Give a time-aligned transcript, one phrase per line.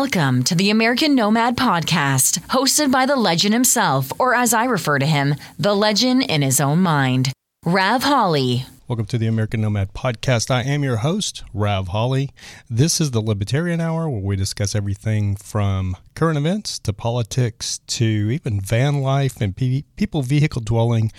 [0.00, 5.00] Welcome to the American Nomad Podcast, hosted by the legend himself, or as I refer
[5.00, 7.32] to him, the legend in his own mind,
[7.64, 8.64] Rav Holly.
[8.86, 10.52] Welcome to the American Nomad Podcast.
[10.52, 12.30] I am your host, Rav Holly.
[12.70, 18.04] This is the Libertarian Hour where we discuss everything from current events to politics to
[18.04, 21.10] even van life and people vehicle dwelling,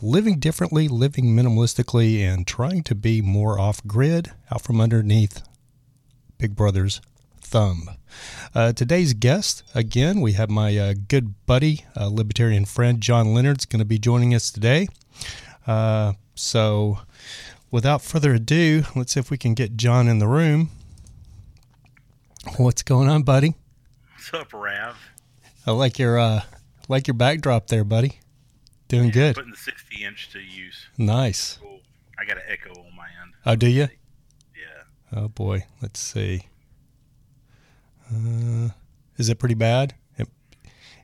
[0.00, 5.42] living differently, living minimalistically, and trying to be more off grid, out from underneath
[6.38, 7.00] Big Brother's
[7.50, 7.90] thumb.
[8.54, 13.66] Uh, today's guest, again, we have my uh, good buddy, uh, libertarian friend, John Leonard's
[13.66, 14.86] going to be joining us today.
[15.66, 17.00] Uh, so,
[17.72, 20.70] without further ado, let's see if we can get John in the room.
[22.56, 23.54] What's going on, buddy?
[24.14, 24.96] What's up, Rav?
[25.66, 26.42] I like your uh,
[26.88, 28.20] like your backdrop there, buddy.
[28.88, 29.34] Doing Yeah, good.
[29.34, 30.86] Putting the 60 inch to use.
[30.96, 31.58] Nice.
[31.60, 31.80] Cool.
[32.18, 33.34] I got an echo on my end.
[33.44, 33.88] Oh, do you?
[34.54, 35.18] Yeah.
[35.20, 35.64] Oh boy.
[35.82, 36.46] Let's see.
[38.12, 38.70] Uh,
[39.16, 39.94] is it pretty bad?
[40.16, 40.28] If,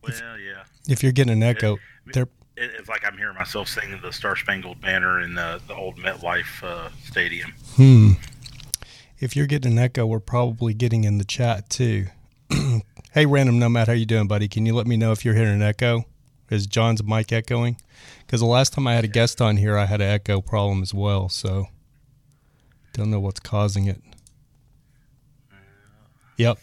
[0.03, 0.65] Well, yeah.
[0.89, 1.79] if you're getting an echo,
[2.13, 2.29] there.
[2.57, 5.97] It, it's like I'm hearing myself singing the Star Spangled Banner in the, the old
[5.97, 7.53] MetLife uh, Stadium.
[7.75, 8.13] Hmm.
[9.19, 12.07] If you're getting an echo, we're probably getting in the chat too.
[13.13, 14.49] hey, random nomad, how you doing, buddy?
[14.49, 16.05] Can you let me know if you're hearing an echo?
[16.51, 17.77] Is John's mic echoing?
[18.21, 20.83] Because the last time I had a guest on here, I had an echo problem
[20.83, 21.29] as well.
[21.29, 21.67] So
[22.93, 24.01] don't know what's causing it.
[26.37, 26.59] Yep.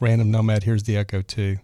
[0.00, 1.58] Random nomad, here's the echo too.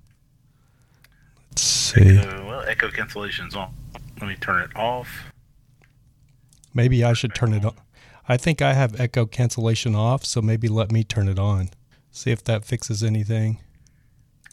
[1.50, 2.19] Let's see.
[2.19, 3.75] Echo, well, echo cancellation's on.
[4.20, 5.08] Let me turn it off.
[6.75, 7.75] Maybe I should turn it on.
[8.28, 11.71] I think I have echo cancellation off, so maybe let me turn it on.
[12.10, 13.59] See if that fixes anything.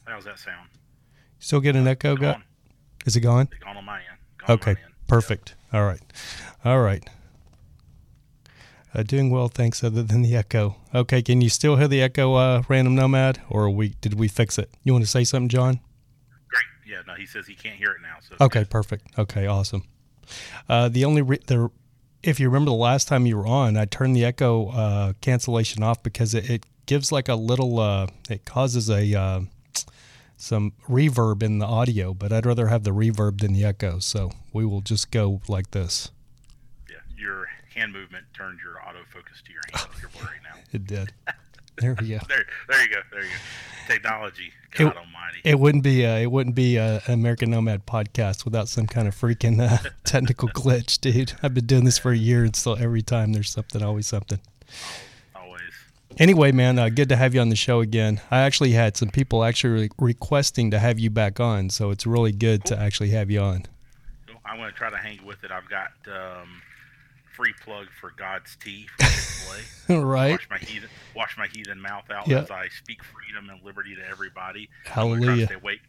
[0.06, 0.70] How's that sound?
[1.40, 2.16] Still get an uh, echo?
[2.16, 2.36] Got?
[2.36, 2.44] Gone.
[3.06, 3.48] Is it gone?
[3.64, 4.18] Gone on my end.
[4.40, 4.94] Gone Okay, On my end.
[5.08, 5.56] perfect.
[5.72, 6.02] All right,
[6.66, 7.08] all right.
[8.94, 9.84] Uh, doing well, thanks.
[9.84, 10.76] Other than the echo.
[10.96, 14.58] Okay, can you still hear the echo, uh, random nomad, or we did we fix
[14.58, 14.70] it?
[14.84, 15.80] You want to say something, John?
[16.50, 16.66] Great.
[16.88, 18.18] Yeah, no, he says he can't hear it now.
[18.28, 19.08] So Okay, perfect.
[19.18, 19.84] Okay, awesome.
[20.68, 21.70] Uh, the only re- the
[22.24, 25.84] if you remember the last time you were on, I turned the echo uh, cancellation
[25.84, 29.42] off because it, it gives like a little uh, it causes a uh,
[30.36, 34.00] some reverb in the audio, but I'd rather have the reverb than the echo.
[34.00, 36.12] So we will just go like this.
[36.90, 37.48] Yeah, your
[37.80, 39.88] hand movement turned your autofocus to your hand.
[40.02, 40.60] You're blurry now.
[40.72, 41.14] It did.
[41.78, 42.20] There we go.
[42.28, 43.02] There, there you go.
[43.12, 43.94] There you go.
[43.94, 44.52] Technology.
[44.74, 45.42] It- God Almighty.
[45.44, 49.16] It wouldn't be uh, it wouldn't be a American Nomad podcast without some kind of
[49.16, 51.34] freaking uh, technical glitch, dude.
[51.42, 54.40] I've been doing this for a year, and still every time there's something, always something.
[55.36, 55.62] Always.
[56.18, 58.22] Anyway, man, uh, good to have you on the show again.
[58.30, 62.06] I actually had some people actually re- requesting to have you back on, so it's
[62.06, 63.66] really good to actually have you on.
[64.46, 65.52] I'm going to try to hang with it.
[65.52, 66.62] I've got um,
[67.40, 70.00] free plug for God's tea from Chick-fil-A.
[70.06, 70.32] right?
[70.32, 72.40] Wash my heathen, wash my heathen mouth out Yeah.
[72.40, 74.70] as I speak freedom and liberty to everybody.
[74.94, 75.46] I'm gonna try to Hallelujah.
[75.46, 75.80] stay awake.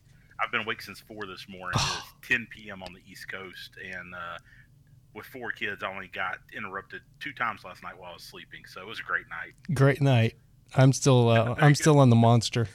[0.43, 1.73] I've been awake since four this morning.
[1.75, 2.83] It's 10 p.m.
[2.85, 4.39] on the East Coast, and uh,
[5.13, 8.61] with four kids, I only got interrupted two times last night while I was sleeping.
[8.73, 9.55] So it was a great night.
[9.75, 10.37] Great night.
[10.77, 12.69] I'm still uh, I'm still on the monster.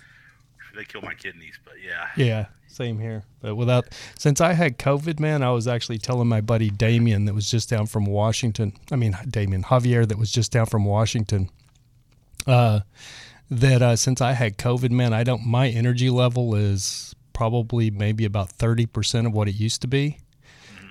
[0.76, 2.08] They killed my kidneys, but yeah.
[2.16, 3.24] Yeah, same here.
[3.42, 3.88] But without
[4.18, 7.70] since I had COVID, man, I was actually telling my buddy Damien that was just
[7.70, 8.74] down from Washington.
[8.92, 11.50] I mean Damien Javier that was just down from Washington.
[12.46, 12.82] Uh,
[13.50, 15.46] that uh, since I had COVID, man, I don't.
[15.46, 20.20] My energy level is probably maybe about thirty percent of what it used to be.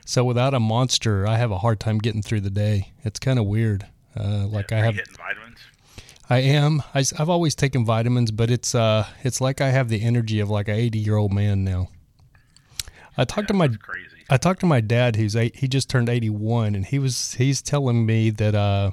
[0.06, 2.92] So without a monster, I have a hard time getting through the day.
[3.04, 3.86] It's kind of weird.
[4.16, 4.98] Uh, like Are I have.
[6.30, 6.82] I am.
[6.94, 10.48] I, have always taken vitamins, but it's uh, it's like I have the energy of
[10.48, 11.88] like an 80 year old man now.
[13.16, 14.25] I talked to my crazy.
[14.31, 15.56] I talked to my dad, who's eight.
[15.56, 18.93] He just turned 81, and he was he's telling me that uh,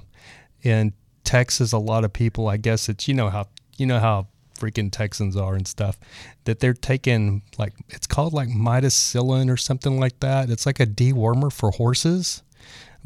[0.62, 3.48] in Texas, a lot of people, I guess it's you know how
[3.78, 4.28] you know how
[4.60, 5.98] freaking Texans are and stuff,
[6.44, 10.50] that they're taking like it's called like mitacillin or something like that.
[10.50, 12.44] It's like a dewormer for horses,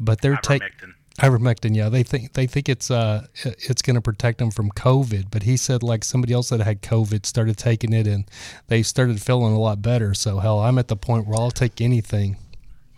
[0.00, 1.74] but they're taking Ivermectin.
[1.74, 5.42] yeah they think they think it's uh it's going to protect them from covid but
[5.44, 8.24] he said like somebody else that had covid started taking it and
[8.68, 11.80] they started feeling a lot better so hell i'm at the point where i'll take
[11.80, 12.36] anything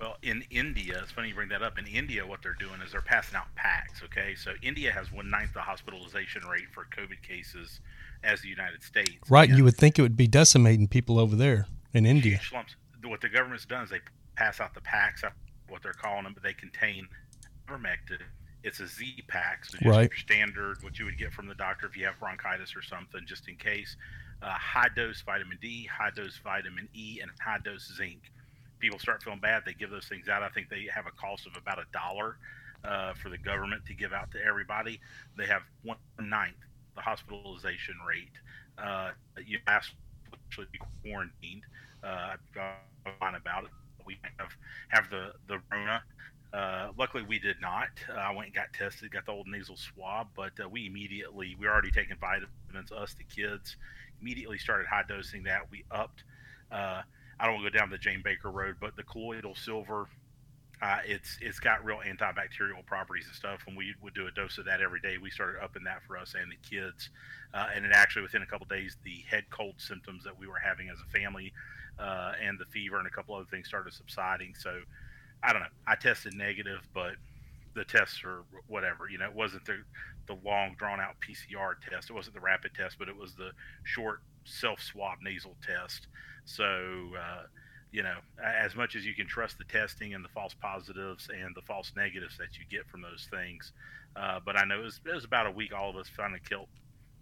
[0.00, 1.76] Well, in India, it's funny you bring that up.
[1.78, 4.00] In India, what they're doing is they're passing out packs.
[4.04, 7.80] Okay, so India has one ninth the hospitalization rate for COVID cases
[8.22, 9.18] as the United States.
[9.28, 12.52] right And you would think it would be decimating people over there in india huge
[12.52, 12.76] lumps.
[13.04, 14.00] What the government's done is they
[14.36, 15.22] pass out the packs,
[15.68, 17.08] what they're calling them, but they contain
[17.68, 18.22] ivermectin.
[18.64, 20.10] It's a Z pack, so just Right.
[20.10, 23.22] your standard, what you would get from the doctor if you have bronchitis or something,
[23.26, 23.96] just in case.
[24.42, 28.30] Uh, high dose vitamin D, high dose vitamin E, and high dose zinc.
[28.80, 30.42] People start feeling bad, they give those things out.
[30.42, 32.38] I think they have a cost of about a dollar
[32.84, 35.00] uh, for the government to give out to everybody.
[35.36, 36.56] They have one ninth
[36.96, 38.32] the hospitalization rate
[38.78, 39.10] uh,
[39.44, 39.94] you asked
[40.46, 41.62] actually be quarantined.
[42.02, 43.70] Uh, I've about it.
[44.06, 44.50] We have
[44.88, 46.02] have the the Rona.
[46.52, 47.88] Uh, luckily, we did not.
[48.08, 51.56] Uh, I went and got tested, got the old nasal swab, but uh, we immediately
[51.58, 52.92] we were already taking vitamins.
[52.92, 53.76] Us, the kids,
[54.20, 55.70] immediately started high dosing that.
[55.70, 56.24] We upped.
[56.72, 57.02] Uh,
[57.40, 60.08] I don't want to go down the Jim Bakker road, but the colloidal silver
[60.80, 63.64] uh, it's it's got real antibacterial properties and stuff.
[63.66, 66.16] And we would do a dose of that every day, we started upping that for
[66.16, 67.10] us and the kids.
[67.52, 70.58] Uh, and it actually within a couple days, the head cold symptoms that we were
[70.58, 71.52] having as a family,
[71.98, 74.54] and the fever and a couple other things started subsiding.
[74.56, 74.80] So
[75.42, 75.68] I don't know.
[75.86, 77.12] I tested negative, but
[77.74, 79.08] the tests are whatever.
[79.08, 79.82] You know, it wasn't the
[80.26, 82.10] the long drawn out PCR test.
[82.10, 83.50] It wasn't the rapid test, but it was the
[83.84, 86.08] short self swab nasal test.
[86.44, 86.64] So
[87.18, 87.42] uh,
[87.90, 91.54] you know, as much as you can trust the testing and the false positives and
[91.54, 93.72] the false negatives that you get from those things.
[94.14, 96.40] Uh, but I know it was, it was, about a week all of us finally
[96.46, 96.68] killed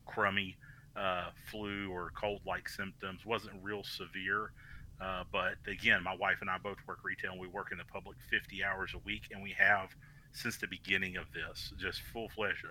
[0.06, 0.56] crummy
[0.96, 3.24] uh, flu or cold like symptoms.
[3.24, 4.52] wasn't real severe.
[5.00, 7.84] Uh, but again, my wife and I both work retail and we work in the
[7.84, 9.22] public 50 hours a week.
[9.30, 9.94] And we have
[10.32, 12.64] since the beginning of this just full fledged.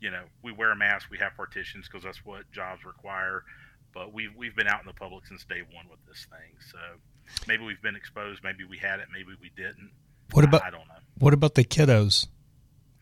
[0.00, 3.44] You know, we wear a mask, we have partitions because that's what jobs require.
[3.94, 6.58] But we've, we've been out in the public since day one with this thing.
[6.70, 6.78] So,
[7.46, 9.90] maybe we've been exposed, maybe we had it, maybe we didn't.
[10.32, 10.94] What about I, I don't know.
[11.18, 12.26] What about the kiddos?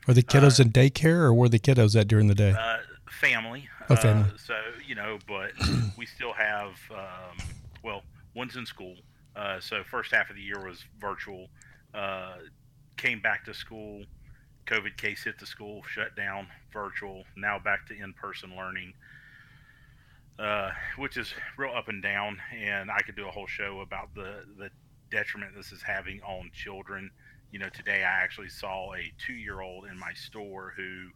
[0.08, 2.54] Are the kiddos uh, in daycare, or were the kiddos at during the day?
[2.58, 2.78] Uh,
[3.08, 3.68] family.
[3.88, 4.30] Oh, family.
[4.34, 4.54] Uh, so
[4.86, 5.52] you know, but
[5.96, 6.72] we still have.
[6.90, 7.38] Um,
[7.84, 8.02] well,
[8.34, 8.96] one's in school.
[9.34, 11.48] Uh, so first half of the year was virtual.
[11.94, 12.34] Uh,
[12.96, 14.04] came back to school.
[14.66, 17.24] COVID case hit the school, shut down, virtual.
[17.36, 18.94] Now back to in-person learning
[20.38, 22.38] uh, which is real up and down.
[22.54, 24.70] And I could do a whole show about the the
[25.10, 27.10] detriment this is having on children.
[27.50, 31.08] You know, today I actually saw a two year old in my store who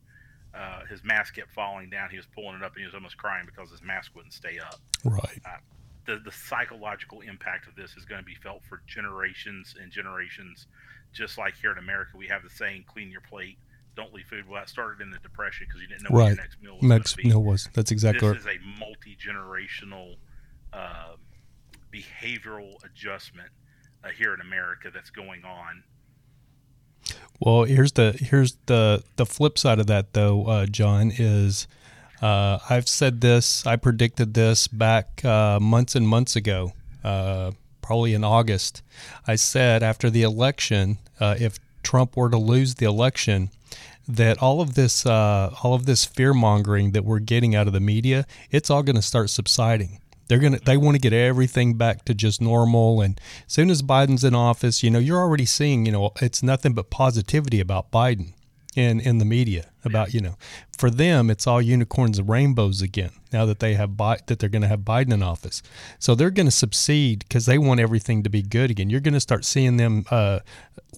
[0.54, 2.10] uh, his mask kept falling down.
[2.10, 4.58] He was pulling it up and he was almost crying because his mask wouldn't stay
[4.58, 4.80] up.
[5.04, 5.40] Right.
[5.44, 5.58] Uh,
[6.06, 10.66] the, the psychological impact of this is going to be felt for generations and generations.
[11.12, 13.58] Just like here in America, we have the saying, clean your plate
[13.96, 14.46] don't leave food.
[14.46, 16.24] Well, that started in the depression because you didn't know right.
[16.24, 16.82] what your next meal was.
[16.82, 17.68] Next meal was.
[17.72, 18.28] That's exactly.
[18.28, 18.56] This right.
[18.56, 20.16] is a multi generational
[20.72, 21.14] uh,
[21.92, 23.48] behavioral adjustment
[24.04, 25.82] uh, here in America that's going on.
[27.40, 31.66] Well, here's the here's the the flip side of that though, uh, John is.
[32.22, 33.66] Uh, I've said this.
[33.66, 36.72] I predicted this back uh, months and months ago,
[37.04, 37.52] uh,
[37.82, 38.82] probably in August.
[39.26, 43.50] I said after the election, if Trump were to lose the election,
[44.08, 47.72] that all of this uh, all of this fear mongering that we're getting out of
[47.72, 50.00] the media, it's all going to start subsiding.
[50.28, 53.00] They're gonna they want to get everything back to just normal.
[53.00, 56.42] And as soon as Biden's in office, you know, you're already seeing, you know, it's
[56.42, 58.32] nothing but positivity about Biden
[58.76, 60.36] in in the media about you know
[60.76, 64.50] for them it's all unicorns and rainbows again now that they have Bi- that they're
[64.50, 65.62] going to have Biden in office.
[65.98, 68.90] So they're going to succeed because they want everything to be good again.
[68.90, 70.40] You're going to start seeing them uh,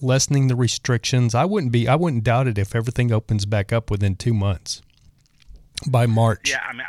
[0.01, 1.33] lessening the restrictions.
[1.33, 4.81] I wouldn't be I wouldn't doubt it if everything opens back up within two months
[5.87, 6.49] by March.
[6.49, 6.87] Yeah I mean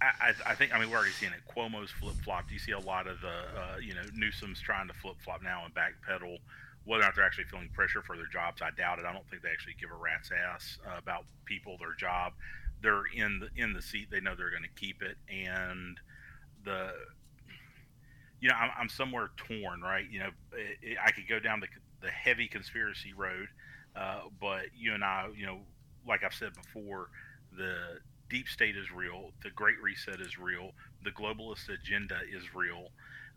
[0.00, 1.40] I, I think I mean we're already seeing it.
[1.54, 4.94] Cuomo's flip flopped you see a lot of the uh, you know Newsom's trying to
[4.94, 6.38] flip flop now and backpedal
[6.84, 9.04] whether or not they're actually feeling pressure for their jobs, I doubt it.
[9.04, 12.32] I don't think they actually give a rat's ass uh, about people, their job.
[12.82, 14.08] They're in the in the seat.
[14.10, 15.98] They know they're going to keep it, and
[16.64, 16.90] the
[18.40, 20.04] you know I'm, I'm somewhere torn, right?
[20.10, 21.68] You know, it, it, I could go down the
[22.02, 23.48] the heavy conspiracy road,
[23.96, 25.60] uh, but you and I, you know,
[26.06, 27.08] like I've said before,
[27.56, 30.72] the deep state is real, the Great Reset is real,
[31.02, 32.88] the globalist agenda is real.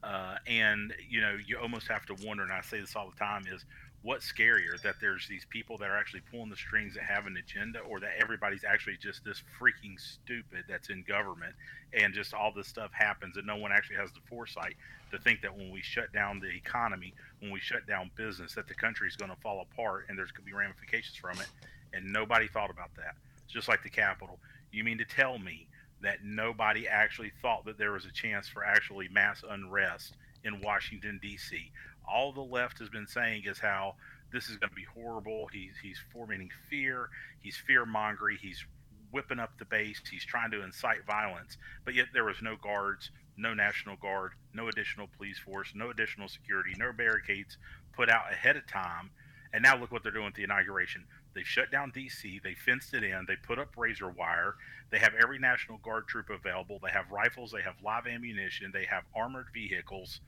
[0.03, 3.17] Uh, and you know, you almost have to wonder, and I say this all the
[3.17, 3.65] time, is
[4.03, 7.35] what's scarier that there's these people that are actually pulling the strings that have an
[7.35, 11.53] agenda, or that everybody's actually just this freaking stupid that's in government,
[11.93, 14.75] and just all this stuff happens, and no one actually has the foresight
[15.11, 18.67] to think that when we shut down the economy, when we shut down business, that
[18.67, 21.47] the country is going to fall apart, and there's going to be ramifications from it,
[21.93, 23.15] and nobody thought about that.
[23.43, 24.37] It's just like the Capitol.
[24.71, 25.67] You mean to tell me
[26.01, 31.19] that nobody actually thought that there was a chance for actually mass unrest in Washington
[31.21, 31.71] D.C.
[32.07, 33.95] All the left has been saying is how
[34.31, 35.47] this is going to be horrible.
[35.51, 37.09] He's he's fomenting fear.
[37.39, 38.37] He's fear mongering.
[38.41, 38.63] He's
[39.11, 40.01] whipping up the base.
[40.09, 41.57] He's trying to incite violence.
[41.85, 46.27] But yet there was no guards, no National Guard, no additional police force, no additional
[46.27, 47.57] security, no barricades
[47.93, 49.09] put out ahead of time.
[49.53, 51.05] And now look what they're doing with the inauguration.
[51.37, 52.41] They shut down DC.
[52.41, 53.25] They fenced it in.
[53.27, 54.55] They put up razor wire.
[54.89, 56.79] They have every National Guard troop available.
[56.83, 57.51] They have rifles.
[57.51, 58.71] They have live ammunition.
[58.73, 60.19] They have armored vehicles.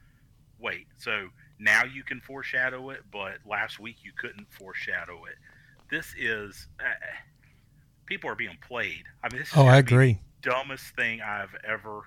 [0.59, 5.35] Wait, so now you can foreshadow it, but last week you couldn't foreshadow it.
[5.89, 6.83] This is uh,
[8.05, 9.05] people are being played.
[9.23, 10.19] I mean, oh, I agree.
[10.43, 12.01] dumbest thing I've ever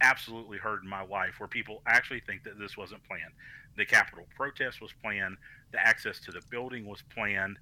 [0.00, 3.32] absolutely heard in my life where people actually think that this wasn't planned.
[3.76, 5.36] The Capitol protest was planned,
[5.72, 7.58] the access to the building was planned.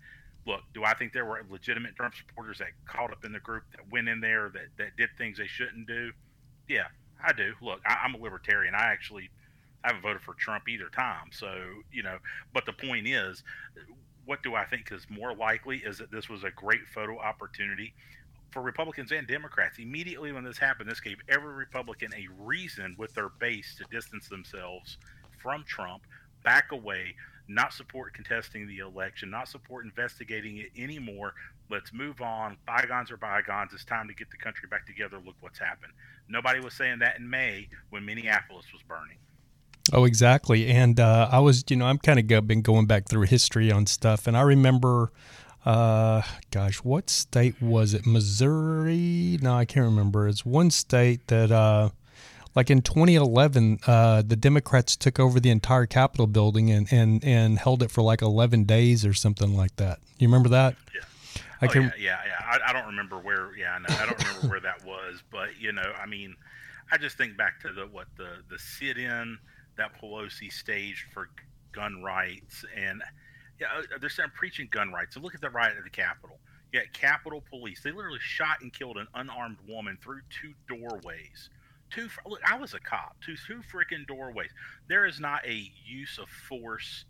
[0.46, 3.64] Look, do I think there were legitimate Trump supporters that caught up in the group
[3.72, 6.12] that went in there that, that did things they shouldn't do?
[6.68, 6.86] Yeah,
[7.24, 7.54] I do.
[7.62, 8.74] Look, I, I'm a libertarian.
[8.74, 9.30] I actually
[9.84, 11.28] I haven't voted for Trump either time.
[11.30, 11.54] So,
[11.92, 12.18] you know,
[12.52, 13.42] but the point is,
[14.24, 17.92] what do I think is more likely is that this was a great photo opportunity
[18.50, 19.78] for Republicans and Democrats.
[19.78, 24.28] Immediately when this happened, this gave every Republican a reason with their base to distance
[24.28, 24.96] themselves
[25.42, 26.02] from Trump,
[26.44, 27.14] back away,
[27.48, 31.34] not support contesting the election, not support investigating it anymore.
[31.70, 32.56] Let's move on.
[32.66, 33.72] Bygones are bygones.
[33.72, 35.18] It's time to get the country back together.
[35.24, 35.92] Look what's happened.
[36.28, 39.18] Nobody was saying that in May when Minneapolis was burning.
[39.92, 40.68] Oh, exactly.
[40.68, 43.86] And uh, I was, you know, I'm kind of been going back through history on
[43.86, 45.10] stuff, and I remember
[45.64, 46.20] uh,
[46.50, 48.06] gosh, what state was it?
[48.06, 49.38] Missouri?
[49.40, 50.28] No, I can't remember.
[50.28, 51.90] It's one state that, uh,
[52.54, 57.58] like in 2011, uh, the Democrats took over the entire Capitol building and, and, and
[57.58, 59.98] held it for like 11 days or something like that.
[60.18, 60.76] You remember that?
[60.94, 61.00] Yeah.
[61.60, 62.58] I oh, can, yeah, yeah, yeah.
[62.66, 63.56] I, I, don't remember where.
[63.56, 65.22] Yeah, no, I don't remember where that was.
[65.30, 66.36] But you know, I mean,
[66.92, 69.38] I just think back to the what the the sit-in
[69.76, 71.30] that Pelosi staged for
[71.72, 73.02] gun rights, and
[73.60, 75.14] yeah, uh, they're saying preaching gun rights.
[75.14, 76.38] So look at the riot at the Capitol.
[76.72, 77.80] Yeah, Capitol Police.
[77.82, 81.50] They literally shot and killed an unarmed woman through two doorways.
[81.90, 82.08] Two.
[82.26, 83.16] Look, I was a cop.
[83.24, 84.50] Two two freaking doorways.
[84.88, 87.04] There is not a use of force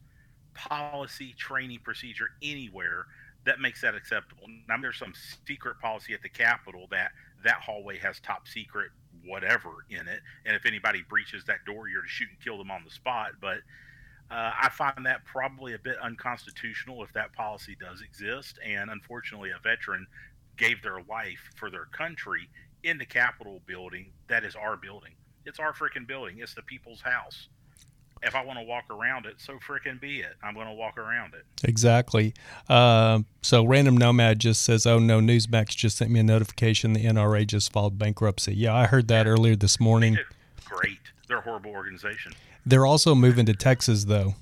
[0.55, 3.07] policy training procedure anywhere
[3.45, 4.45] that makes that acceptable.
[4.69, 5.13] Now there's some
[5.47, 7.13] secret policy at the Capitol that
[7.45, 8.91] that hallway has top secret
[9.27, 12.71] whatever in it, and if anybody breaches that door, you're to shoot and kill them
[12.71, 13.33] on the spot.
[13.41, 13.59] But
[14.31, 18.59] uh, I find that probably a bit unconstitutional if that policy does exist.
[18.65, 20.07] And unfortunately, a veteran
[20.57, 22.49] gave their life for their country
[22.85, 24.13] in the Capitol building.
[24.29, 25.13] That is our building.
[25.47, 26.39] It's our freaking building.
[26.39, 27.49] It's the people's house.
[28.23, 30.35] If I want to walk around it, so freaking be it.
[30.43, 31.45] I'm going to walk around it.
[31.63, 32.33] Exactly.
[32.69, 36.95] Uh, so, Random Nomad just says, "Oh no, Newsmax just sent me a notification.
[36.95, 39.33] The NRA just filed bankruptcy." Yeah, I heard that yeah.
[39.33, 40.17] earlier this morning.
[40.65, 41.01] Great.
[41.29, 42.33] They're a horrible organization.
[42.65, 44.37] They're also moving to Texas, though.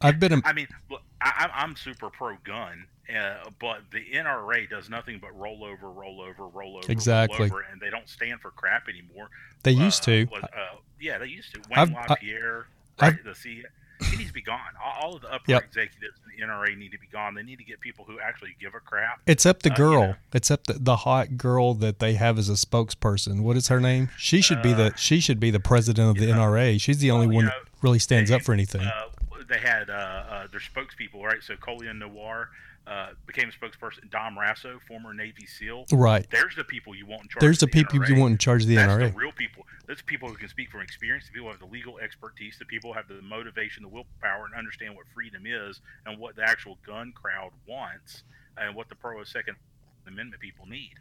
[0.00, 0.32] I've been.
[0.32, 5.18] A, I mean, look, I, I'm super pro gun, uh, but the NRA does nothing
[5.20, 8.50] but roll over, roll over, roll over, exactly, roll over, and they don't stand for
[8.52, 9.28] crap anymore.
[9.62, 10.26] They uh, used to.
[10.32, 11.60] Was, uh, yeah, they used to.
[11.70, 12.66] Wayne I've, LaPierre,
[12.98, 13.24] I, right?
[13.24, 13.62] the C,
[14.02, 14.58] he needs to be gone.
[14.82, 15.64] All, of the upper yep.
[15.64, 17.34] executives in the NRA need to be gone.
[17.34, 19.20] They need to get people who actually give a crap.
[19.26, 19.98] Except the girl.
[19.98, 20.16] Uh, you know.
[20.32, 23.42] Except the, the hot girl that they have as a spokesperson.
[23.42, 24.08] What is her name?
[24.16, 26.80] She should be the uh, she should be the president of the know, NRA.
[26.80, 28.88] She's the only well, one know, that really stands up for anything.
[29.50, 31.42] They had uh, uh, their spokespeople, right?
[31.42, 32.50] So Colion Noir
[32.86, 34.08] uh, became a spokesperson.
[34.10, 35.86] Dom Raso, former Navy SEAL.
[35.92, 36.24] Right.
[36.30, 37.40] There's the people you want in charge.
[37.40, 38.08] There's the, the people NRA.
[38.08, 39.12] you want in charge of the That's NRA.
[39.12, 39.66] The real people.
[39.88, 41.26] That's people who can speak from experience.
[41.26, 42.56] The people who have the legal expertise.
[42.58, 46.36] The people who have the motivation, the willpower, and understand what freedom is and what
[46.36, 48.22] the actual gun crowd wants
[48.56, 49.56] and what the pro second
[50.06, 50.94] Amendment people need.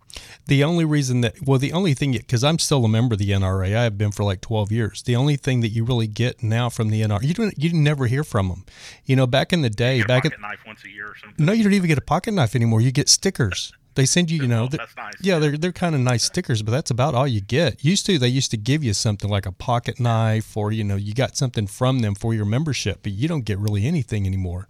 [0.47, 3.29] The only reason that, well, the only thing, because I'm still a member of the
[3.31, 5.01] NRA, I have been for like 12 years.
[5.03, 8.07] The only thing that you really get now from the NRA, you don't, you never
[8.07, 8.65] hear from them.
[9.05, 11.45] You know, back in the day, back at knife once a year or something.
[11.45, 12.81] No, you don't even get a pocket knife anymore.
[12.81, 13.73] You get stickers.
[13.95, 15.13] They send you, you know, that's nice.
[15.19, 17.83] yeah, they're they're kind of nice stickers, but that's about all you get.
[17.83, 20.95] Used to, they used to give you something like a pocket knife, or you know,
[20.95, 24.69] you got something from them for your membership, but you don't get really anything anymore.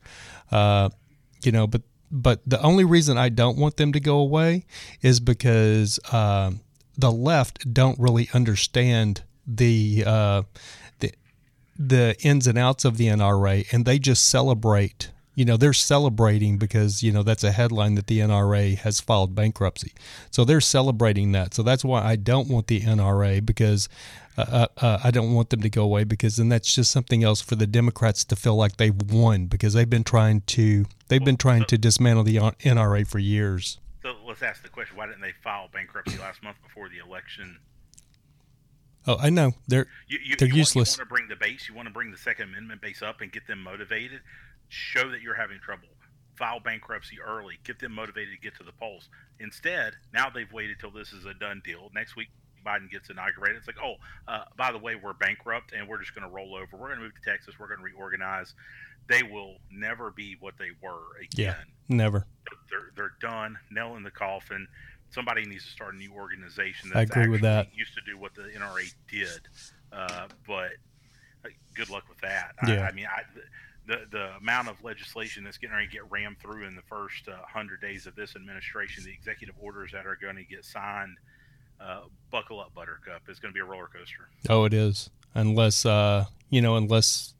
[0.51, 0.89] Uh,
[1.43, 4.65] you know, but but the only reason I don't want them to go away
[5.01, 6.51] is because uh,
[6.97, 10.43] the left don't really understand the uh,
[10.99, 11.13] the
[11.77, 15.11] the ins and outs of the NRA, and they just celebrate.
[15.35, 19.35] You know, they're celebrating because you know that's a headline that the NRA has filed
[19.35, 19.93] bankruptcy,
[20.31, 21.53] so they're celebrating that.
[21.53, 23.87] So that's why I don't want the NRA because
[24.39, 27.23] uh, uh, uh, I don't want them to go away because then that's just something
[27.23, 31.23] else for the Democrats to feel like they've won because they've been trying to they've
[31.23, 33.79] been trying to dismantle the NRA for years.
[34.01, 37.59] So let's ask the question: Why didn't they file bankruptcy last month before the election?
[39.07, 40.97] Oh, I know they're you, you, they're you useless.
[40.97, 43.01] Want, you want to bring the base, you want to bring the Second Amendment base
[43.01, 44.21] up and get them motivated.
[44.69, 45.87] Show that you're having trouble.
[46.35, 47.55] File bankruptcy early.
[47.63, 49.09] Get them motivated to get to the polls.
[49.39, 51.89] Instead, now they've waited till this is a done deal.
[51.93, 52.29] Next week,
[52.65, 53.95] Biden gets inaugurated, it's like, oh,
[54.27, 56.67] uh, by the way, we're bankrupt and we're just going to roll over.
[56.73, 57.55] We're going to move to Texas.
[57.59, 58.53] We're going to reorganize.
[59.07, 61.55] They will never be what they were again.
[61.55, 61.55] Yeah,
[61.87, 62.27] never.
[62.69, 63.57] They're, they're done.
[63.71, 64.67] Nail in the coffin.
[65.11, 66.91] Somebody needs to start a new organization.
[66.93, 67.69] That's I agree with that.
[67.75, 69.41] Used to do what the NRA did,
[69.91, 70.73] uh, but
[71.43, 72.53] uh, good luck with that.
[72.67, 72.83] Yeah.
[72.83, 73.23] I, I mean, I,
[73.89, 77.27] the the amount of legislation that's getting ready to get rammed through in the first
[77.27, 81.17] uh, hundred days of this administration, the executive orders that are going to get signed
[81.81, 83.21] uh, buckle up, Buttercup.
[83.27, 84.29] It's going to be a roller coaster.
[84.49, 85.09] Oh, it is.
[85.33, 87.33] Unless uh, you know, unless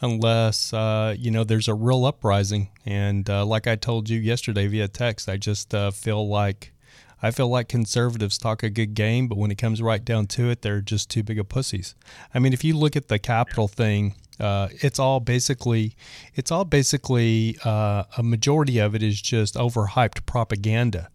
[0.00, 2.70] unless uh, you know there's a real uprising.
[2.84, 6.72] And uh, like I told you yesterday via text, I just uh, feel like
[7.22, 10.50] I feel like conservatives talk a good game, but when it comes right down to
[10.50, 11.94] it, they're just too big of pussies.
[12.34, 15.96] I mean, if you look at the Capitol thing, uh, it's all basically,
[16.34, 21.08] it's all basically uh, a majority of it is just overhyped propaganda.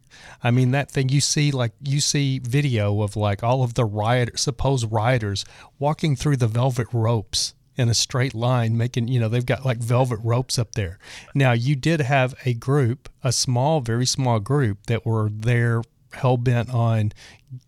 [0.44, 3.86] I mean, that thing you see, like you see video of like all of the
[3.86, 5.46] riot, supposed rioters
[5.78, 9.78] walking through the velvet ropes in a straight line, making, you know, they've got like
[9.78, 11.00] velvet ropes up there.
[11.34, 15.82] Now, you did have a group, a small, very small group that were there
[16.14, 17.14] hell bent on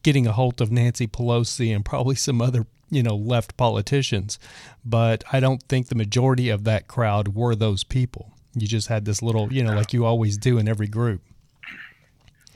[0.03, 4.37] getting a hold of Nancy Pelosi and probably some other, you know, left politicians.
[4.83, 8.33] But I don't think the majority of that crowd were those people.
[8.53, 11.21] You just had this little, you know, like you always do in every group.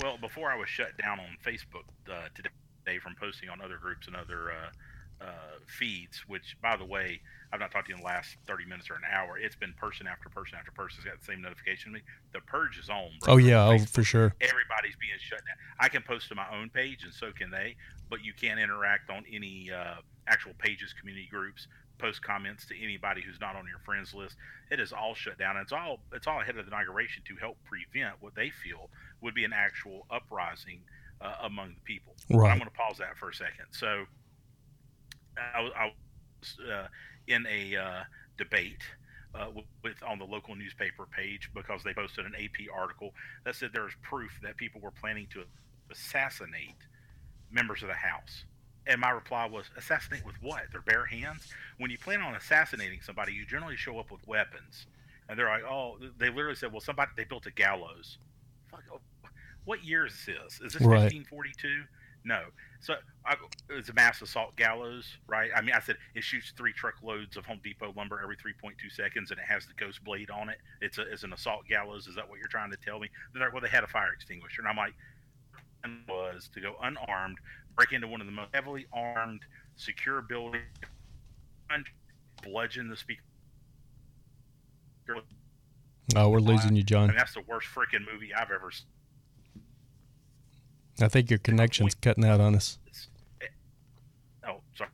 [0.02, 4.08] Well, before I was shut down on Facebook uh, today from posting on other groups
[4.08, 5.28] and other uh, uh,
[5.66, 7.22] feeds, which, by the way,
[7.54, 9.38] I've not talked to you in the last 30 minutes or an hour.
[9.38, 12.04] It's been person after person after person has got the same notification to me.
[12.34, 13.12] The purge is on.
[13.22, 13.34] Bro.
[13.34, 13.66] Oh, yeah.
[13.66, 14.36] Oh, for sure.
[14.42, 15.56] Everybody's being shut down.
[15.80, 17.78] I can post to my own page, and so can they,
[18.10, 19.96] but you can't interact on any uh,
[20.28, 24.36] actual pages, community groups, post comments to anybody who's not on your friends list.
[24.72, 25.58] It is all shut down.
[25.58, 28.90] It's all it's all ahead of the inauguration to help prevent what they feel
[29.22, 30.82] would be an actual uprising
[31.22, 32.14] uh, among the people.
[32.30, 32.52] Right.
[32.52, 33.66] I'm going to pause that for a second.
[33.72, 34.06] So
[35.38, 35.94] I, I
[36.40, 36.88] was uh,
[37.28, 38.04] in a uh,
[38.38, 38.84] debate
[39.34, 43.12] uh, with, with, on the local newspaper page because they posted an AP article
[43.44, 45.44] that said there is proof that people were planning to
[45.92, 46.76] assassinate
[47.52, 48.46] members of the House.
[48.88, 50.64] And my reply was, assassinate with what?
[50.72, 51.48] Their bare hands?
[51.80, 54.86] When you plan on assassinating somebody, you generally show up with weapons.
[55.28, 58.20] And they're like, oh, they literally said, well, somebody, they built a gallows.
[58.70, 59.00] Fuck, oh,
[59.66, 60.62] what year is this?
[60.62, 61.12] Is this right.
[61.12, 61.84] 1542?
[62.24, 62.42] No.
[62.80, 62.96] So
[63.26, 63.36] I,
[63.70, 65.50] it's a mass assault gallows, right?
[65.56, 69.32] I mean, I said it shoots three truckloads of Home Depot lumber every 3.2 seconds,
[69.32, 70.58] and it has the ghost blade on it.
[70.82, 72.08] It's a it's an assault gallows.
[72.08, 73.10] Is that what you're trying to tell me?
[73.34, 74.94] They're like, well, they had a fire extinguisher, and I'm like,
[76.08, 77.38] was to go unarmed,
[77.76, 79.42] break into one of the most heavily armed,
[79.76, 80.64] secure buildings,
[82.44, 83.22] bludgeon the speaker.
[86.16, 87.10] Oh, we're losing you, John.
[87.10, 88.86] And that's the worst freaking movie I've ever seen
[91.02, 92.78] I think your connection's cutting out on us.
[94.48, 94.90] Oh, sorry.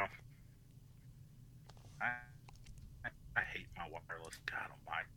[0.00, 0.06] I,
[3.36, 4.36] I hate my wireless.
[4.46, 5.08] God almighty.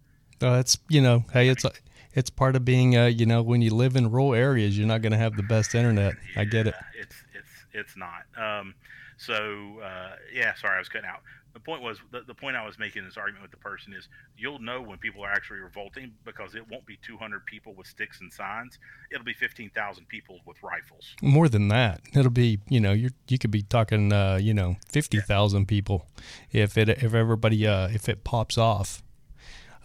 [0.42, 1.66] Oh, it's you know, hey, it's
[2.14, 5.02] it's part of being uh, you know, when you live in rural areas, you're not
[5.02, 6.16] going to have the best internet.
[6.36, 6.76] Yeah, I get it.
[7.00, 8.24] It's it's it's not.
[8.38, 8.76] Um,
[9.18, 11.22] so uh, yeah, sorry, I was cutting out
[11.54, 14.08] the point was the, the point I was making this argument with the person is
[14.38, 18.22] you'll know when people are actually revolting because it won't be 200 people with sticks
[18.22, 18.80] and signs.
[19.12, 21.16] It'll be 15,000 people with rifles.
[21.22, 24.78] More than that, it'll be you know you you could be talking uh, you know
[24.90, 26.08] 50,000 people
[26.52, 29.04] if it if everybody uh, if it pops off.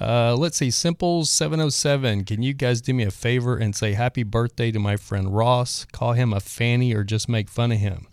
[0.01, 2.25] Uh, let's see, Simples 707.
[2.25, 5.87] Can you guys do me a favor and say happy birthday to my friend Ross?
[5.93, 8.07] Call him a fanny or just make fun of him.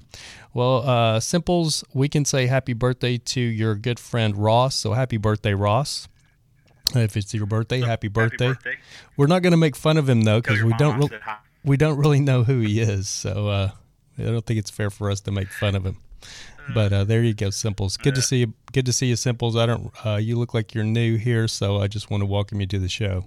[0.54, 4.76] Well, uh, Simples, we can say happy birthday to your good friend Ross.
[4.76, 6.08] So happy birthday, Ross.
[6.96, 8.48] If it's your birthday, so, happy, birthday.
[8.48, 8.82] happy, birthday.
[9.18, 11.18] We're not going to make fun of him though because we don't really
[11.64, 13.08] we don't really know who he is.
[13.08, 13.72] So uh,
[14.18, 15.98] I don't think it's fair for us to make fun of him.
[16.74, 17.98] But uh, there you go, Simples.
[17.98, 18.54] Good to see you.
[18.72, 19.56] Good to see you, Simples.
[19.56, 19.92] I don't.
[20.06, 22.80] Uh, you look like you're new here, so I just want to welcome you to
[22.80, 23.26] the show.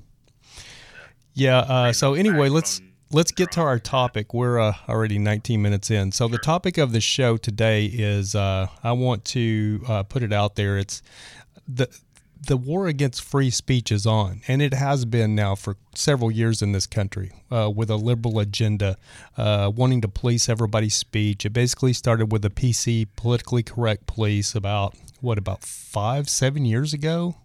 [1.35, 1.59] Yeah.
[1.59, 2.81] Uh, so anyway, let's
[3.12, 4.35] let's get to our topic.
[4.35, 6.12] We're uh, already 19 minutes in.
[6.12, 10.33] So the topic of the show today is uh, I want to uh, put it
[10.33, 10.79] out there.
[10.79, 11.03] It's
[11.68, 11.88] the
[12.46, 16.62] the war against free speech is on, and it has been now for several years
[16.62, 18.96] in this country uh, with a liberal agenda
[19.37, 21.44] uh, wanting to police everybody's speech.
[21.44, 26.92] It basically started with the PC, politically correct police, about what about five, seven years
[26.92, 27.37] ago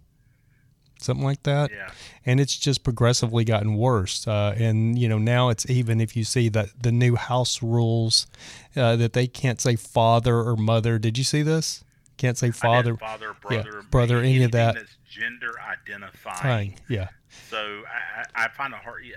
[1.03, 1.71] something like that.
[1.71, 1.89] Yeah.
[2.25, 4.27] And it's just progressively gotten worse.
[4.27, 8.27] Uh, and you know now it's even if you see that the new house rules
[8.75, 10.99] uh, that they can't say father or mother.
[10.99, 11.83] Did you see this?
[12.21, 14.75] Can't say father, father, brother, yeah, brother, any of that.
[14.75, 16.79] That's gender identifying.
[16.87, 17.07] Yeah.
[17.49, 19.03] So I, I find it hard.
[19.03, 19.15] Yeah.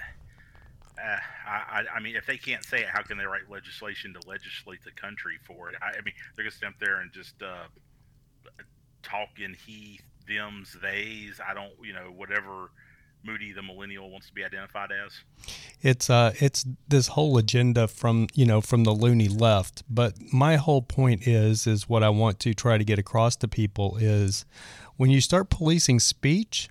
[0.98, 4.26] Uh, I, I mean, if they can't say it, how can they write legislation to
[4.26, 5.74] legislate the country for it?
[5.82, 7.64] I, I mean, they're gonna stand there and just uh,
[9.02, 11.42] talk in he, them's, they's.
[11.46, 12.70] I don't, you know, whatever
[13.24, 15.12] Moody the millennial wants to be identified as.
[15.80, 19.82] It's uh, it's this whole agenda from you know from the loony left.
[19.88, 23.48] But my whole point is is what I want to try to get across to
[23.48, 24.44] people is
[24.96, 26.68] when you start policing speech,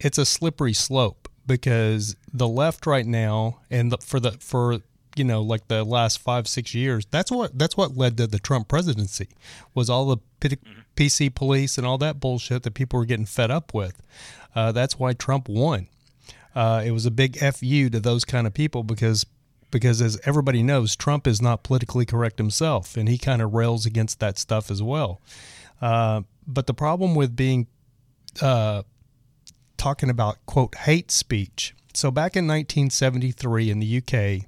[0.00, 4.78] it's a slippery slope because the left right now and the, for the for
[5.18, 7.04] you know, like the last five six years.
[7.10, 9.28] That's what that's what led to the Trump presidency
[9.74, 10.18] was all the
[10.96, 14.00] PC police and all that bullshit that people were getting fed up with.
[14.58, 15.86] Uh, that's why Trump won.
[16.52, 19.24] Uh, it was a big fu to those kind of people because
[19.70, 23.86] because as everybody knows, Trump is not politically correct himself, and he kind of rails
[23.86, 25.20] against that stuff as well.
[25.80, 27.68] Uh, but the problem with being
[28.42, 28.82] uh,
[29.76, 31.72] talking about quote hate speech.
[31.94, 34.44] So back in 1973 in the UK,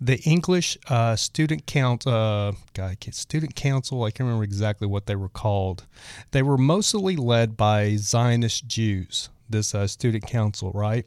[0.00, 4.02] the English uh, student count, uh, God, student council.
[4.02, 5.86] I can't remember exactly what they were called.
[6.32, 9.28] They were mostly led by Zionist Jews.
[9.48, 11.06] This uh, student council, right?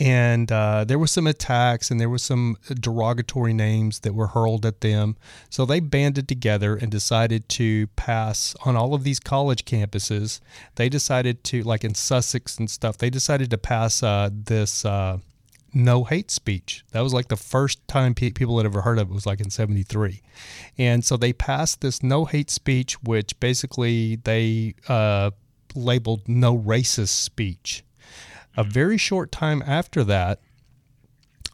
[0.00, 4.64] and uh, there were some attacks and there were some derogatory names that were hurled
[4.64, 5.16] at them.
[5.50, 10.40] So they banded together and decided to pass on all of these college campuses.
[10.76, 15.18] They decided to, like in Sussex and stuff, they decided to pass uh, this uh,
[15.74, 16.84] no hate speech.
[16.92, 19.40] That was like the first time pe- people had ever heard of it was like
[19.40, 20.22] in 73.
[20.78, 25.32] And so they passed this no hate speech, which basically they uh,
[25.74, 27.84] labeled no racist speech
[28.56, 30.40] a very short time after that,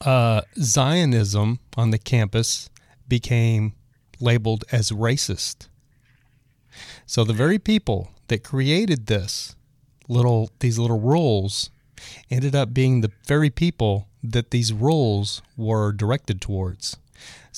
[0.05, 2.71] uh, Zionism on the campus
[3.09, 3.75] became
[4.21, 5.69] labeled as racist.
[7.07, 9.57] So the very people that created this
[10.09, 11.71] little these little rules
[12.31, 16.97] ended up being the very people that these rules were directed towards.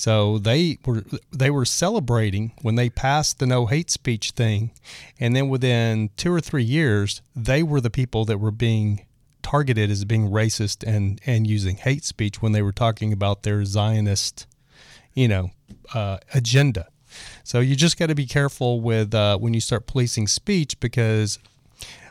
[0.01, 4.71] So they were they were celebrating when they passed the no hate speech thing,
[5.19, 9.05] and then within two or three years, they were the people that were being
[9.43, 13.63] targeted as being racist and and using hate speech when they were talking about their
[13.63, 14.47] Zionist,
[15.13, 15.51] you know,
[15.93, 16.87] uh, agenda.
[17.43, 21.37] So you just got to be careful with uh, when you start policing speech because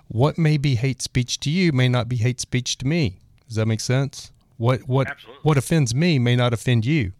[0.06, 3.18] what may be hate speech to you may not be hate speech to me.
[3.48, 4.30] Does that make sense?
[4.60, 5.40] What what Absolutely.
[5.42, 7.12] what offends me may not offend you.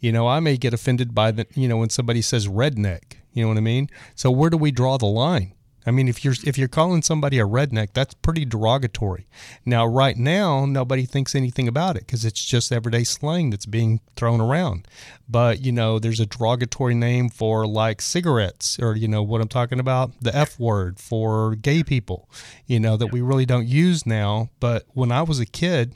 [0.00, 3.18] You know, I may get offended by the you know when somebody says redneck.
[3.32, 3.88] You know what I mean?
[4.16, 5.52] So where do we draw the line?
[5.86, 9.28] I mean, if you're if you're calling somebody a redneck, that's pretty derogatory.
[9.64, 14.00] Now, right now, nobody thinks anything about it because it's just everyday slang that's being
[14.16, 14.88] thrown around.
[15.28, 19.46] But you know, there's a derogatory name for like cigarettes, or you know what I'm
[19.46, 22.28] talking about, the F word for gay people.
[22.66, 24.50] You know that we really don't use now.
[24.58, 25.94] But when I was a kid,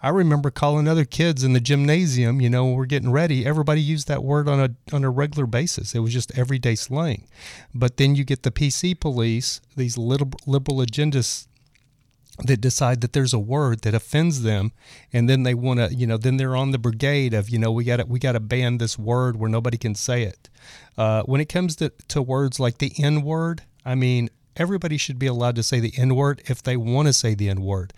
[0.00, 3.80] I remember calling other kids in the gymnasium, you know, when we're getting ready, everybody
[3.80, 5.94] used that word on a on a regular basis.
[5.94, 7.26] It was just everyday slang.
[7.74, 11.48] But then you get the PC police, these little liberal agendas
[12.44, 14.72] that decide that there's a word that offends them
[15.12, 17.72] and then they want to you know then they're on the brigade of you know
[17.72, 20.48] we got to we got to ban this word where nobody can say it
[20.96, 25.18] uh, when it comes to, to words like the n word i mean everybody should
[25.18, 27.92] be allowed to say the N word if they want to say the N word.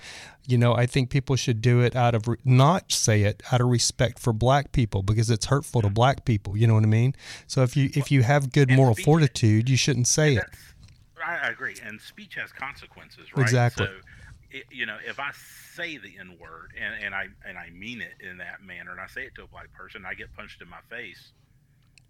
[0.46, 3.61] You know, I think people should do it out of re- not say it out
[3.61, 6.57] of respect for black people because it's hurtful to black people.
[6.57, 7.14] You know what I mean?
[7.46, 10.44] So if you if you have good moral speech- fortitude, you shouldn't say it.
[11.25, 13.42] I agree, and speech has consequences, right?
[13.42, 13.87] Exactly.
[13.87, 15.31] So, you know, if I
[15.75, 19.01] say the N word and, and I and I mean it in that manner, and
[19.01, 21.33] I say it to a black person, I get punched in my face.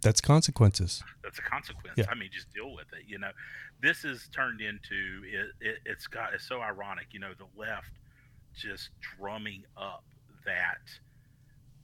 [0.03, 1.03] That's consequences.
[1.23, 1.95] That's a consequence.
[1.97, 2.07] Yeah.
[2.11, 3.05] I mean, just deal with it.
[3.07, 3.31] You know,
[3.83, 5.79] this is turned into it, it.
[5.85, 6.35] It's got.
[6.35, 7.09] It's so ironic.
[7.13, 7.93] You know, the left
[8.55, 10.05] just drumming up
[10.47, 10.81] that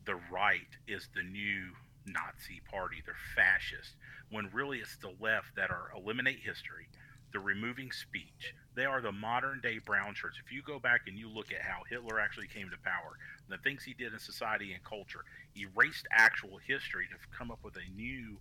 [0.04, 1.72] the right is the new
[2.06, 3.02] Nazi party.
[3.04, 3.96] They're fascist.
[4.30, 6.88] When really it's the left that are eliminate history.
[7.36, 8.54] They're removing speech.
[8.74, 10.38] They are the modern day brown shirts.
[10.42, 13.12] If you go back and you look at how Hitler actually came to power,
[13.50, 15.20] the things he did in society and culture,
[15.54, 18.40] erased actual history to come up with a new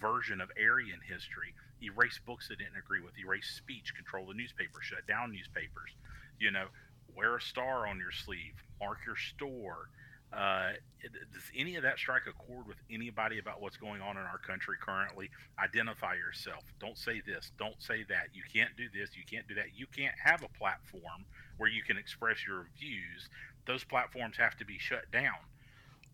[0.00, 4.82] version of Aryan history, erased books that didn't agree with, erased speech, control the newspaper,
[4.82, 5.94] shut down newspapers,
[6.40, 6.66] you know,
[7.14, 9.86] wear a star on your sleeve, mark your store.
[10.32, 14.22] Uh, does any of that strike a chord with anybody about what's going on in
[14.22, 15.30] our country currently?
[15.62, 16.64] Identify yourself.
[16.80, 17.52] Don't say this.
[17.58, 18.28] Don't say that.
[18.32, 19.10] You can't do this.
[19.16, 19.66] You can't do that.
[19.76, 21.24] You can't have a platform
[21.58, 23.28] where you can express your views.
[23.66, 25.38] Those platforms have to be shut down.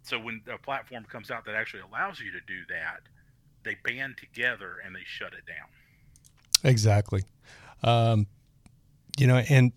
[0.03, 3.01] So when a platform comes out that actually allows you to do that,
[3.63, 5.69] they band together and they shut it down.
[6.65, 7.23] Exactly.
[7.83, 8.27] Um,
[9.19, 9.73] you know, and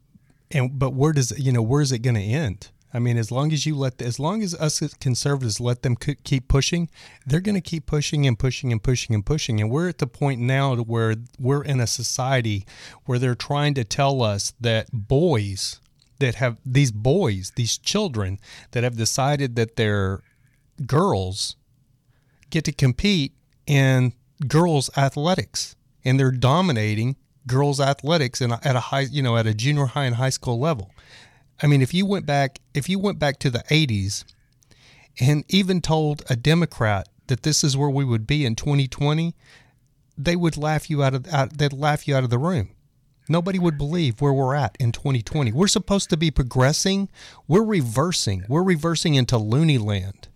[0.52, 2.70] and but where does you know where is it going to end?
[2.94, 5.96] I mean, as long as you let, as long as us as conservatives let them
[5.96, 6.90] keep pushing,
[7.26, 9.60] they're going to keep pushing and pushing and pushing and pushing.
[9.60, 12.66] And we're at the point now to where we're in a society
[13.06, 15.80] where they're trying to tell us that boys
[16.20, 18.40] that have these boys, these children
[18.72, 20.22] that have decided that they're
[20.86, 21.56] girls
[22.50, 23.34] get to compete
[23.66, 24.14] in
[24.48, 25.76] girls athletics
[26.06, 27.16] and they're dominating
[27.48, 30.60] girls athletics in, at a high you know at a junior high and high school
[30.60, 30.92] level
[31.62, 34.24] i mean if you went back if you went back to the 80s
[35.20, 39.36] and even told a Democrat that this is where we would be in 2020,
[40.18, 42.70] they would laugh you out of out, they'd laugh you out of the room.
[43.30, 45.54] Nobody would believe where we're at in 2020.
[45.54, 47.08] We're supposed to be progressing.
[47.48, 48.44] We're reversing.
[48.50, 50.28] We're reversing into loony land.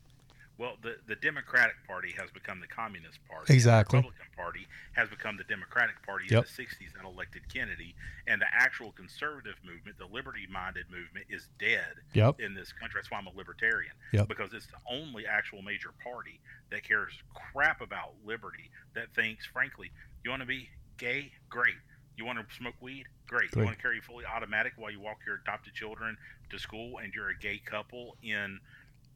[0.57, 3.53] Well, the, the Democratic Party has become the Communist Party.
[3.53, 3.97] Exactly.
[3.97, 6.37] Republican Party has become the Democratic Party Yep.
[6.37, 7.95] in the 60s that elected Kennedy.
[8.27, 12.39] And the actual conservative movement, the liberty minded movement, is dead Yep.
[12.39, 12.99] in this country.
[12.99, 13.93] That's why I'm a libertarian.
[14.13, 14.27] Yep.
[14.27, 17.13] Because it's the only actual major party that cares
[17.51, 19.91] crap about liberty, that thinks, frankly,
[20.23, 21.31] you want to be gay?
[21.49, 21.75] Great.
[22.15, 23.05] You want to smoke weed?
[23.27, 23.51] Great.
[23.51, 23.61] Great.
[23.61, 26.17] You want to carry fully automatic while you walk your adopted children
[26.49, 28.59] to school and you're a gay couple in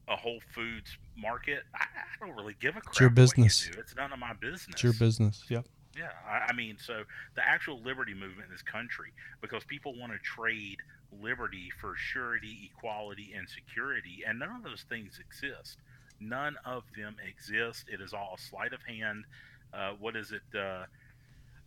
[0.08, 1.64] a Whole Foods market?
[1.76, 2.92] I, I don't really give a crap.
[2.94, 3.70] It's your what you business.
[3.72, 3.80] do.
[3.80, 4.68] It's none of my business.
[4.70, 5.44] It's your business.
[5.50, 5.66] Yep.
[5.98, 7.04] Yeah, I, I mean, so
[7.36, 9.12] the actual liberty movement in this country,
[9.42, 10.78] because people want to trade
[11.22, 15.78] liberty for surety, equality, and security, and none of those things exist.
[16.20, 17.86] None of them exist.
[17.92, 19.26] It is all a sleight of hand.
[19.74, 20.58] Uh, what is it?
[20.58, 20.86] Uh,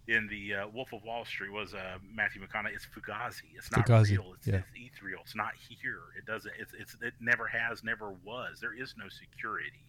[0.06, 2.74] in the uh, Wolf of Wall Street was uh, Matthew McConaughey.
[2.74, 3.56] It's Fugazi.
[3.56, 4.34] It's not Fugazi, real.
[4.36, 4.56] It's, yeah.
[4.56, 5.20] it's ethereal.
[5.24, 6.00] It's not here.
[6.18, 6.52] It doesn't.
[6.58, 8.58] It's, it's it never has, never was.
[8.60, 9.86] There is no security.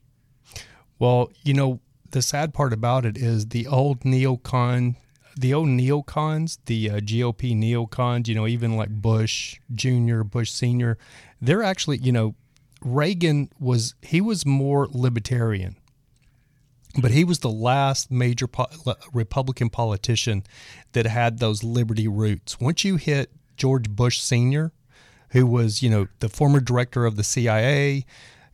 [0.99, 1.79] Well, you know,
[2.11, 4.95] the sad part about it is the old neocon,
[5.35, 10.97] the old neocons, the uh, GOP neocons, you know, even like Bush Jr., Bush Sr.,
[11.41, 12.35] they're actually, you know,
[12.81, 15.75] Reagan was, he was more libertarian,
[17.01, 18.67] but he was the last major po-
[19.13, 20.43] Republican politician
[20.93, 22.59] that had those liberty roots.
[22.59, 24.71] Once you hit George Bush Sr.,
[25.29, 28.05] who was, you know, the former director of the CIA,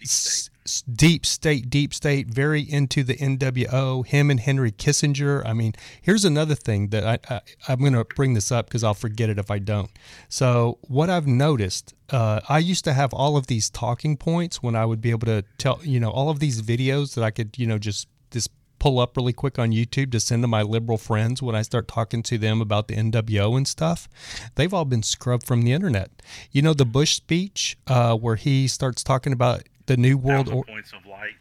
[0.01, 0.49] s-
[0.93, 4.05] deep state, deep state, very into the NWO.
[4.05, 5.45] Him and Henry Kissinger.
[5.45, 8.83] I mean, here's another thing that I, I I'm going to bring this up because
[8.83, 9.91] I'll forget it if I don't.
[10.29, 14.75] So what I've noticed, uh, I used to have all of these talking points when
[14.75, 17.57] I would be able to tell, you know, all of these videos that I could,
[17.57, 20.97] you know, just just pull up really quick on YouTube to send to my liberal
[20.97, 24.09] friends when I start talking to them about the NWO and stuff.
[24.55, 26.09] They've all been scrubbed from the internet.
[26.51, 30.93] You know the Bush speech uh, where he starts talking about the new world points
[30.93, 31.35] of light.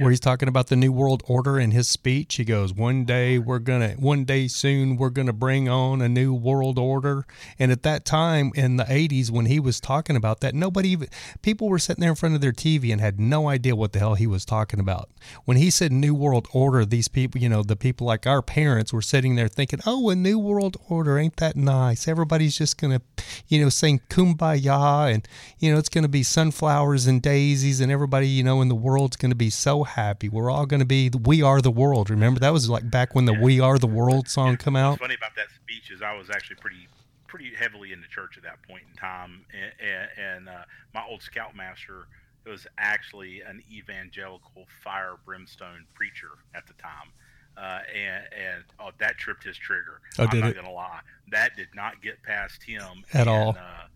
[0.00, 2.36] Where he's talking about the new world order in his speech.
[2.36, 6.32] He goes, "One day we're gonna, one day soon we're gonna bring on a new
[6.32, 7.26] world order."
[7.58, 11.08] And at that time in the '80s, when he was talking about that, nobody, even
[11.42, 13.98] people were sitting there in front of their TV and had no idea what the
[13.98, 15.10] hell he was talking about.
[15.44, 18.94] When he said new world order, these people, you know, the people like our parents
[18.94, 22.08] were sitting there thinking, "Oh, a new world order, ain't that nice?
[22.08, 23.02] Everybody's just gonna,
[23.48, 28.28] you know, sing kumbaya, and you know, it's gonna be sunflowers and daisies, and everybody,
[28.28, 30.28] you know, in the world's gonna be so happy.
[30.28, 32.10] We're all gonna be, we are the world.
[32.10, 34.90] Remember that was like back when the "We Are the World" song come out.
[34.90, 36.88] What's funny about that speech is I was actually pretty
[37.26, 41.22] pretty heavily in the church at that point in time, and, and, uh, my old
[41.22, 42.08] scoutmaster
[42.44, 47.12] was actually an evangelical fire brimstone preacher at the time.
[47.56, 50.00] Uh, and and oh, that tripped his trigger.
[50.18, 50.56] Oh, I'm did not it?
[50.56, 51.00] gonna lie,
[51.30, 53.50] that did not get past him At and, all.
[53.50, 53.86] Uh,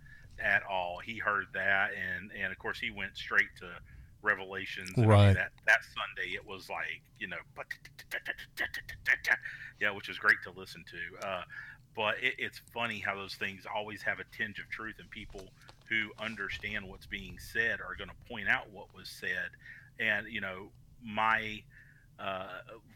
[0.43, 3.71] at all, he heard that, and and of course he went straight to
[4.25, 4.91] Revelations.
[4.97, 5.35] and I mean, Right.
[5.35, 7.37] that that Sunday, it was like you know,
[9.81, 11.27] yeah, which is great to listen to.
[11.29, 11.43] Uh,
[11.95, 15.49] but it, it's funny how those things always have a tinge of truth, and people
[15.89, 19.51] who understand what's being said are going to point out what was said.
[20.01, 20.71] And you know,
[21.05, 21.63] my
[22.19, 22.47] uh,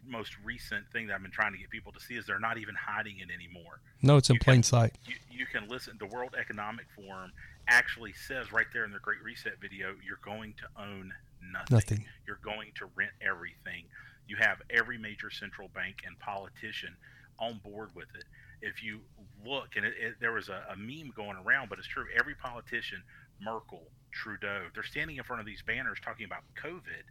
[0.06, 2.58] most recent thing that I've been trying to get people to see is they're not
[2.58, 3.80] even hiding it anymore.
[4.02, 4.94] No, it's in You plain can- sight.
[5.06, 5.94] You, you can listen.
[5.98, 7.32] To the World Economic Forum
[7.68, 11.12] actually says right there in their Great Reset video, you're going to own
[11.52, 11.74] nothing.
[11.74, 12.04] Nothing.
[12.26, 13.84] You're going to rent everything.
[14.26, 16.96] You have every major central bank and politician
[17.38, 18.24] on board with it.
[18.60, 19.00] If you
[19.46, 22.06] look, and it, it, there was a, a meme going around, but it's true.
[22.18, 23.02] Every politician,
[23.40, 27.04] Merkel, Trudeau, they're standing in front of these banners talking about COVID,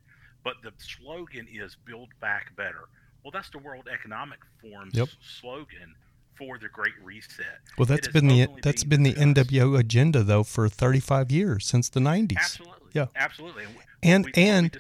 [0.44, 2.86] but the slogan is "Build Back Better."
[3.24, 5.10] Well, that's the World Economic Forum's Yep.
[5.22, 5.96] slogan
[6.38, 7.46] for the Great Reset.
[7.78, 9.14] Well, that's been the that's been the.
[9.14, 12.38] NWO agenda though for 35 years since the 90s.
[12.38, 12.90] Absolutely.
[12.94, 13.06] Yeah.
[13.16, 13.64] Absolutely.
[14.04, 14.78] And we- And-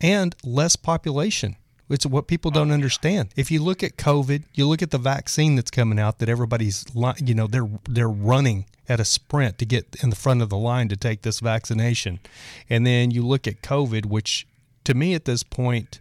[0.00, 1.56] we- and- less population.
[1.88, 2.74] It's what people don't Oh, yeah.
[2.74, 3.30] understand.
[3.34, 6.84] If you look at COVID, you look at the vaccine that's coming out that everybody's
[7.24, 10.56] you know they're they're running at a sprint to get in the front of the
[10.56, 12.20] line to take this vaccination.
[12.68, 14.46] And then you look at COVID which
[14.84, 15.98] to me at this point,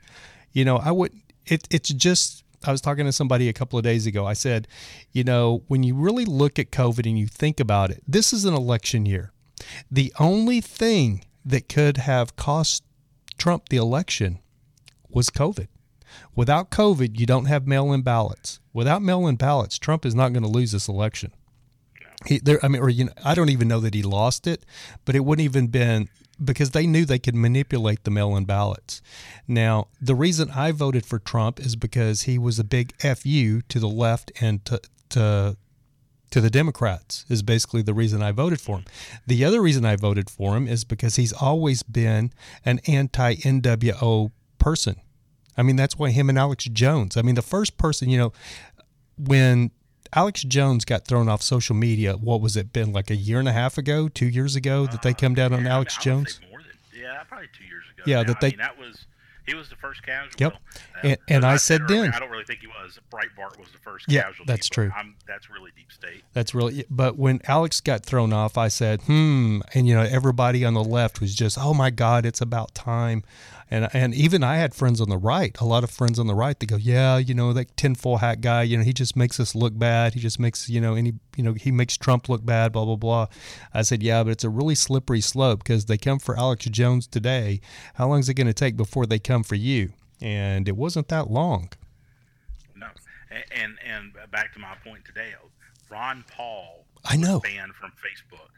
[0.54, 1.12] you know, I would
[1.48, 4.26] it it's just I was talking to somebody a couple of days ago.
[4.26, 4.68] I said,
[5.12, 8.46] you know, when you really look at COVID and you think about it, this is
[8.46, 9.32] an election year.
[9.90, 12.84] The only thing that could have cost
[13.38, 14.40] Trump the election
[15.10, 15.68] was COVID.
[16.36, 18.60] Without COVID, you don't have mail in ballots.
[18.74, 21.32] Without mail in ballots, Trump is not going to lose this election.
[22.26, 22.60] He there.
[22.64, 24.66] I mean, or you know, I don't even know that he lost it,
[25.06, 26.10] but it wouldn't even been
[26.44, 29.02] because they knew they could manipulate the mail-in ballots.
[29.48, 33.80] Now, the reason I voted for Trump is because he was a big fu to
[33.80, 35.58] the left and to to
[36.32, 38.86] to the Democrats is basically the reason I voted for him.
[39.26, 42.32] The other reason I voted for him is because he's always been
[42.66, 44.98] an anti NWO person.
[45.58, 47.18] I mean, that's why him and Alex Jones.
[47.18, 48.34] I mean, the first person, you know,
[49.18, 49.72] when
[50.14, 53.48] Alex Jones got thrown off social media, what was it been like a year and
[53.48, 56.00] a half ago, two years ago that they come down Uh, on yeah, Alex I
[56.00, 56.40] mean, Jones?
[56.40, 58.04] than- yeah, probably two years ago.
[58.06, 58.24] Yeah, now.
[58.24, 59.06] that I they- mean, that was
[59.46, 60.30] he was the first casual.
[60.38, 60.54] Yep.
[60.54, 63.00] Uh, And- and I said then- I don't really think he was.
[63.12, 64.44] Breitbart was the first Yeah, casualty.
[64.46, 64.92] that's true.
[64.96, 66.24] I'm, that's really deep state.
[66.34, 69.62] That's really, but when Alex got thrown off, I said, hmm.
[69.74, 73.24] And, you know, everybody on the left was just, oh my God, it's about time.
[73.72, 76.34] And, and even I had friends on the right, a lot of friends on the
[76.34, 79.40] right that go, yeah, you know, that tinfoil hat guy, you know, he just makes
[79.40, 80.16] us look bad.
[80.16, 82.96] He just makes, you know, any, you know, he makes Trump look bad, blah, blah,
[82.96, 83.28] blah.
[83.72, 87.06] I said, yeah, but it's a really slippery slope because they come for Alex Jones
[87.06, 87.62] today.
[87.94, 89.94] How long is it going to take before they come for you?
[90.20, 91.70] And it wasn't that long.
[92.76, 92.88] No,
[93.56, 95.34] and and back to my point today,
[95.90, 96.86] Ron Paul.
[97.06, 97.40] I know.
[97.40, 98.50] banned from Facebook.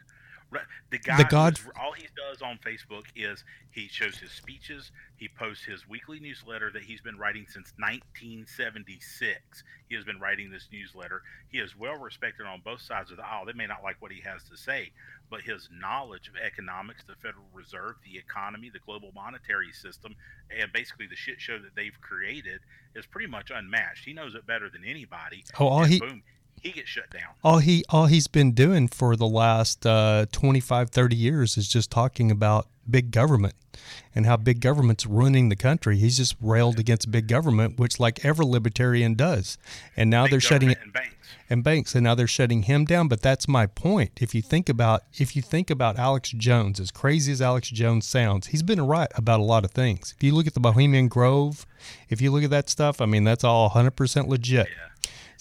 [0.90, 4.92] The guy, The God- all he does on Facebook is he shows his speeches.
[5.16, 9.62] He posts his weekly newsletter that he's been writing since 1976.
[9.88, 11.22] He has been writing this newsletter.
[11.48, 13.44] He is well respected on both sides of the aisle.
[13.46, 14.92] They may not like what he has to say,
[15.30, 20.14] but his knowledge of economics, the Federal Reserve, the economy, the global monetary system,
[20.50, 22.60] and basically the shit show that they've created
[22.94, 24.04] is pretty much unmatched.
[24.04, 25.44] He knows it better than anybody.
[25.58, 26.22] Oh, all he- boom,
[26.62, 27.22] he gets shut down.
[27.42, 31.90] all he all he's been doing for the last uh, 25 30 years is just
[31.90, 33.54] talking about big government
[34.14, 35.96] and how big government's ruining the country.
[35.96, 39.56] He's just railed against big government which like every libertarian does.
[39.96, 41.14] And now Big they're shutting it and banks.
[41.48, 43.08] and banks and now they're shutting him down.
[43.08, 44.18] But that's my point.
[44.20, 48.06] If you think about if you think about alex jones as crazy as alex jones
[48.06, 50.12] sounds he's been right about a lot of things.
[50.16, 51.66] If you look at the bohemian grove
[52.08, 54.68] if you look at that stuff i mean that's all 100% legit.
[54.68, 54.88] Yeah.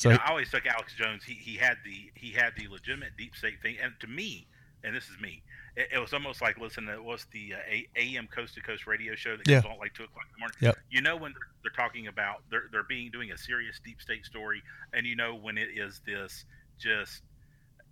[0.01, 1.23] So you know, I always took Alex Jones.
[1.23, 4.47] He, he had the he had the legitimate deep state thing, and to me,
[4.83, 5.41] and this is me,
[5.75, 9.15] it, it was almost like listening to what's the uh, AM Coast to Coast radio
[9.15, 9.61] show that Yeah.
[9.61, 10.57] goes on like two o'clock in the morning.
[10.61, 10.77] Yep.
[10.89, 14.25] You know when they're, they're talking about they're they're being doing a serious deep state
[14.25, 14.61] story,
[14.93, 16.45] and you know when it is this
[16.79, 17.21] just.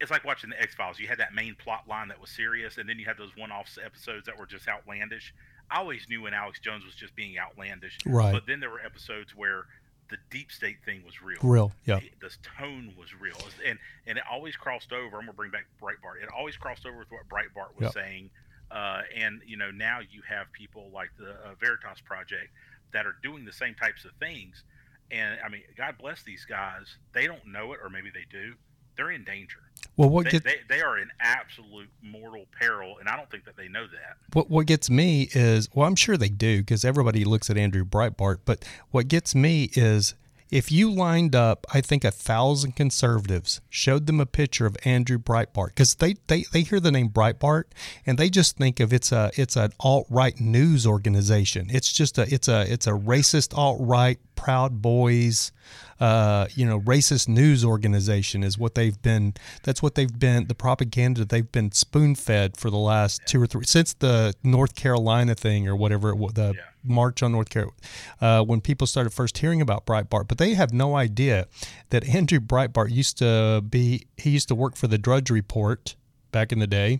[0.01, 0.97] It's like watching the X Files.
[0.97, 3.77] You had that main plot line that was serious, and then you had those one-off
[3.83, 5.33] episodes that were just outlandish.
[5.69, 8.31] I always knew when Alex Jones was just being outlandish, Right.
[8.31, 9.65] But then there were episodes where
[10.09, 14.17] the deep state thing was real real yeah the- this tone was real, and and
[14.17, 15.17] it always crossed over.
[15.17, 16.21] I'm gonna bring back Breitbart.
[16.23, 17.93] It always crossed over with what Breitbart was Yep.
[17.93, 18.29] saying,
[18.71, 22.51] uh, and you know now you have people like the uh, Veritas Project
[22.91, 24.63] that are doing the same types of things.
[25.11, 26.97] And I mean, God bless these guys.
[27.13, 28.55] They don't know it, or maybe they do.
[28.95, 29.59] They're in danger.
[29.97, 33.45] Well what They, gets they, they are in absolute mortal peril, and I don't think
[33.45, 34.17] that they know that.
[34.33, 37.83] what what gets me is well, I'm sure they do because everybody looks at Andrew
[37.85, 38.39] Breitbart.
[38.45, 40.13] But what gets me is
[40.51, 45.19] if you lined up, I think a thousand conservatives showed them a picture of Andrew
[45.19, 47.65] Breitbart because they, they they hear the name Breitbart
[48.05, 51.67] and they just think of it's a it's an alt right news organization.
[51.69, 55.51] It's just a it's a it's a racist alt right Proud Boys,
[55.99, 59.33] uh, you know, racist news organization is what they've been.
[59.63, 60.47] That's what they've been.
[60.47, 64.75] The propaganda they've been spoon fed for the last two or three since the North
[64.75, 66.61] Carolina thing or whatever it the Yeah.
[66.83, 67.75] march on North Carolina,
[68.21, 70.27] uh, when people started first hearing about Breitbart.
[70.29, 71.47] But they have no idea
[71.89, 74.07] that Andrew Breitbart used to be.
[74.17, 75.95] He used to work for the Drudge Report
[76.31, 76.99] back in the day,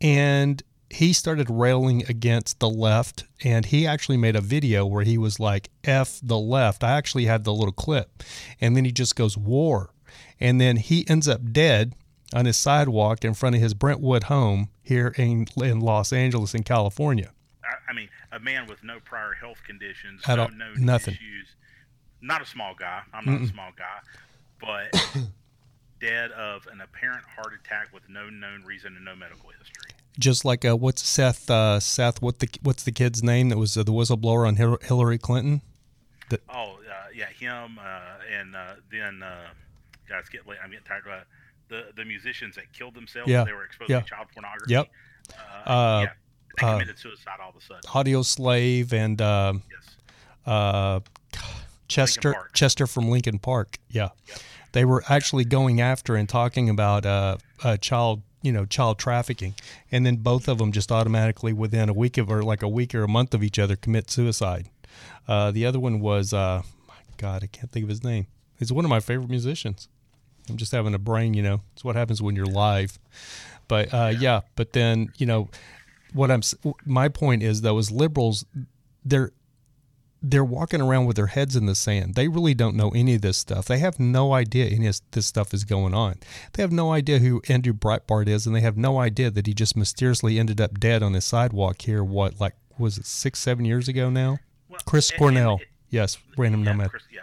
[0.00, 0.62] and
[0.94, 5.38] he started railing against the left and he actually made a video where he was
[5.40, 8.22] like f the left i actually had the little clip
[8.60, 9.90] and then he just goes war
[10.40, 11.94] and then he ends up dead
[12.34, 16.62] on his sidewalk in front of his brentwood home here in, in los angeles in
[16.62, 17.30] california
[17.64, 21.14] I, I mean, a man with no prior health conditions, At no all- known nothing.
[21.14, 21.48] issues.
[22.20, 23.00] Not a small guy.
[23.14, 24.00] I'm not a small guy,
[24.60, 25.00] but
[26.00, 29.92] dead of an apparent heart attack with no known reason and no medical history.
[30.18, 33.76] Just like uh, what's seth uh, seth what the what's the kid's name that was
[33.76, 35.60] uh, the whistleblower on hillary clinton
[36.48, 38.00] Oh, uh, yeah, him, uh,
[38.40, 39.48] and uh, then uh,
[40.08, 40.58] guys get late.
[40.64, 41.24] I'm getting tired of
[41.68, 43.28] the the musicians that killed themselves.
[43.28, 44.00] Yeah, They were exposed yeah.
[44.00, 44.72] to child pornography.
[44.72, 44.88] Yep.
[45.66, 46.12] Uh, Uh, yeah,
[46.60, 47.82] they committed suicide all of a sudden.
[47.86, 49.96] Audioslave and um Yes.
[50.46, 51.00] uh,
[51.88, 53.78] Chester Chester from Linkin Park.
[53.90, 54.38] Yeah, Yep.
[54.72, 59.54] they were actually going after and talking about uh, uh, child, you know, child trafficking,
[59.90, 62.94] and then both of them just automatically within a week of or like a week
[62.94, 64.68] or a month of each other commit suicide.
[65.26, 68.26] Uh, the other one was, uh, my God, I can't think of his name.
[68.58, 69.88] He's one of my favorite musicians.
[70.50, 71.62] I'm just having a brain, you know.
[71.72, 72.98] It's what happens when you're live.
[73.66, 74.42] But uh, yeah.
[74.56, 75.48] but then you know
[76.12, 76.42] what I'm.
[76.84, 78.44] My point is though, is liberals,
[79.06, 79.32] they're
[80.26, 82.14] they're walking around with their heads in the sand.
[82.14, 83.66] They really don't know any of this stuff.
[83.66, 86.14] They have no idea any of this stuff is going on.
[86.54, 89.52] They have no idea who Andrew Breitbart is, and they have no idea that he
[89.52, 92.02] just mysteriously ended up dead on his sidewalk here.
[92.02, 94.38] What, like, was it six, seven years ago now?
[94.70, 95.52] Well, Chris and, Cornell.
[95.52, 96.90] And it, yes, random yeah, nomad.
[96.90, 97.20] Chris, yeah.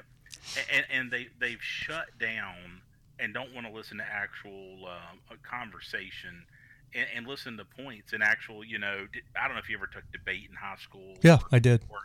[0.72, 2.82] And, and, they, they've shut down
[3.20, 6.45] and don't want to listen to actual uh, conversation
[6.93, 9.08] and, and, listen to points and actual, you know,
[9.39, 11.16] I don't know if you ever took debate in high school.
[11.24, 11.82] Yeah, I did.
[11.89, 11.99] Or,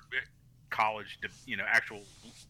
[0.71, 2.01] college, to, you know, actual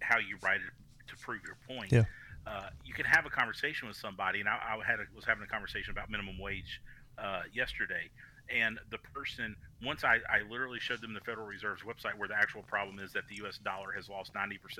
[0.00, 1.92] how you write it to prove your point.
[1.92, 2.04] Yeah.
[2.46, 5.42] Uh, you can have a conversation with somebody, and I, I had a, was having
[5.42, 6.80] a conversation about minimum wage
[7.18, 8.08] uh, yesterday,
[8.48, 12.36] and the person once I, I literally showed them the Federal Reserve's website where the
[12.36, 13.58] actual problem is that the U.S.
[13.58, 14.70] dollar has lost 97%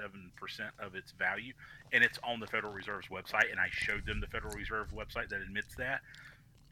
[0.79, 1.53] of its value,
[1.93, 5.29] and it's on the Federal Reserve's website, and I showed them the Federal Reserve website
[5.31, 6.03] that admits that.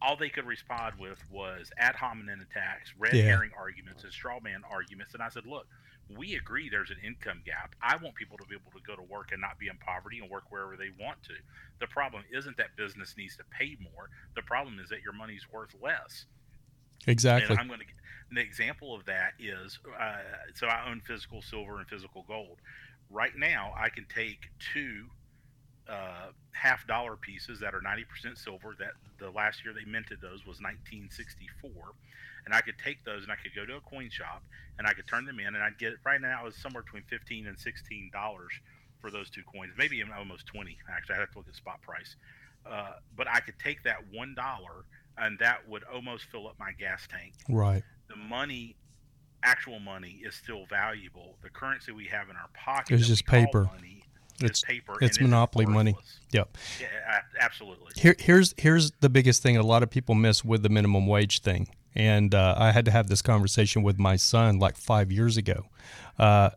[0.01, 3.23] All they could respond with was ad hominem attacks, red yeah.
[3.23, 5.67] herring arguments, and straw man arguments, and I said, look
[6.09, 7.75] we agree there's an income gap.
[7.83, 10.19] I want people to be able to go to work and not be in poverty
[10.21, 11.35] and work wherever they want to.
[11.81, 14.11] The problem isn't that business needs to pay more.
[14.37, 16.27] The problem is that your money's worth less.
[17.07, 17.51] Exactly.
[17.51, 17.87] And I'm going to.
[18.31, 20.17] An example of that is uh,
[20.55, 22.59] so I own physical silver and physical gold.
[23.11, 25.07] Right now, I can take two
[25.89, 28.75] uh, half dollar pieces that are 90% silver.
[28.79, 31.71] That the last year they minted those was 1964
[32.47, 34.43] and I could take those and I could go to a coin shop
[34.79, 37.03] and I could turn them in and I'd get right now it was somewhere between
[37.05, 38.53] fifteen and sixteen dollars
[39.01, 40.79] for those two coins, maybe almost twenty.
[40.91, 42.17] Actually, I have to look at spot price.
[42.67, 44.85] Uh, but I could take that one dollar
[45.19, 47.35] and that would almost fill up my gas tank.
[47.49, 47.83] Right.
[48.09, 48.77] The money,
[49.43, 51.37] actual money, is still valuable.
[51.43, 53.65] The currency we have in our pocket is just paper.
[53.65, 54.03] Money,
[54.41, 54.97] it's paper.
[55.01, 55.97] It's monopoly money.
[56.33, 56.57] Yep.
[56.81, 57.93] Yeah, absolutely.
[57.97, 61.41] Here, here's here's the biggest thing a lot of people miss with the minimum wage
[61.41, 65.37] thing and uh, I had to have this conversation with my son like five years
[65.37, 65.67] ago.
[66.19, 66.51] Uh,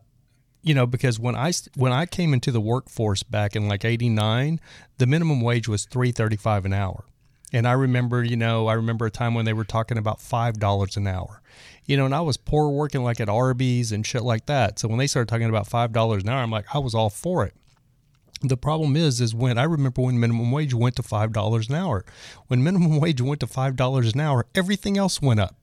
[0.62, 4.60] you know, because when I when I came into the workforce back in like '89,
[4.98, 7.04] the minimum wage was three thirty five an hour,
[7.52, 10.58] and I remember, you know, I remember a time when they were talking about five
[10.58, 11.40] dollars an hour.
[11.86, 14.78] You know, and I was poor working like at Arby's and shit like that.
[14.78, 17.08] So when they started talking about five dollars an hour, I'm like, I was all
[17.08, 17.54] for it.
[18.42, 21.74] The problem is, is when I remember when minimum wage went to five dollars an
[21.74, 22.04] hour.
[22.46, 25.56] When minimum wage went to five dollars an hour, everything else went up.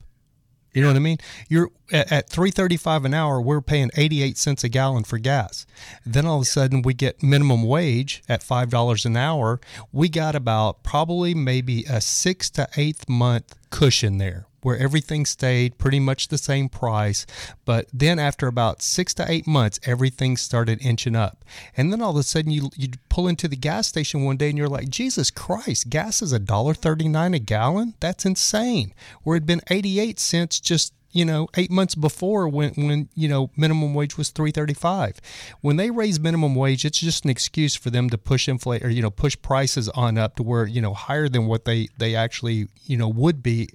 [0.72, 1.16] You know what I mean?
[1.48, 3.40] You're at, at three thirty five an hour.
[3.40, 5.64] We're paying eighty eight cents a gallon for gas.
[6.04, 9.58] Then all of a sudden we get minimum wage at five dollars an hour.
[9.90, 15.78] We got about probably maybe a six to eight month cushion there where everything stayed
[15.78, 17.24] pretty much the same price.
[17.64, 21.44] But then after about six to eight months, everything started inching up.
[21.76, 24.48] And then all of a sudden you you pull into the gas station one day
[24.48, 27.94] and you're like, Jesus Christ, gas is a dollar thirty nine a gallon?
[28.00, 28.92] That's insane.
[29.22, 33.08] Where it had been eighty eight cents just you know, eight months before when, when
[33.14, 35.20] you know minimum wage was three thirty five.
[35.60, 38.90] When they raise minimum wage, it's just an excuse for them to push inflate or
[38.90, 42.16] you know push prices on up to where you know higher than what they they
[42.16, 43.68] actually you know would be.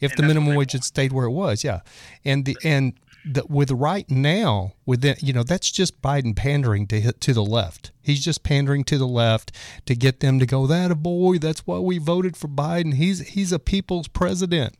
[0.00, 1.64] If and the minimum wage had stayed where it was.
[1.64, 1.80] Yeah,
[2.24, 2.94] and the and
[3.24, 7.44] the, with right now with the, you know that's just Biden pandering to to the
[7.44, 7.92] left.
[8.02, 9.52] He's just pandering to the left
[9.86, 11.38] to get them to go that a boy.
[11.38, 12.94] That's why we voted for Biden.
[12.94, 14.74] He's he's a people's president.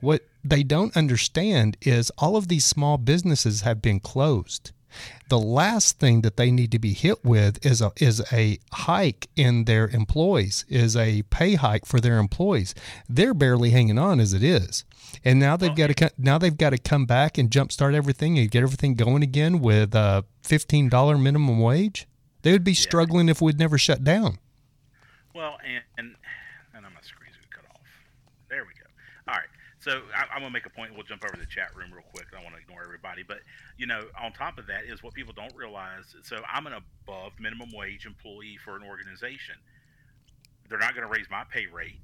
[0.00, 4.72] What they don't understand is all of these small businesses have been closed.
[5.28, 9.28] The last thing that they need to be hit with is a is a hike
[9.36, 12.74] in their employees, is a pay hike for their employees.
[13.08, 14.84] They're barely hanging on as it is,
[15.24, 18.50] and now they've got to now they've got to come back and jumpstart everything and
[18.50, 22.06] get everything going again with a fifteen dollar minimum wage.
[22.42, 23.32] They would be struggling yeah.
[23.32, 24.38] if we'd never shut down.
[25.34, 26.14] Well, and, and
[26.74, 27.80] and I'm gonna squeeze it cut off.
[28.48, 28.86] There we go.
[29.28, 29.48] All right.
[29.86, 30.92] So I, am gonna make a point.
[30.94, 32.26] We'll jump over to the chat room real quick.
[32.36, 33.38] I want to ignore everybody, but
[33.78, 36.16] you know, on top of that is what people don't realize.
[36.24, 39.54] So I'm an above minimum wage employee for an organization.
[40.68, 42.00] They're not going to raise my pay rate.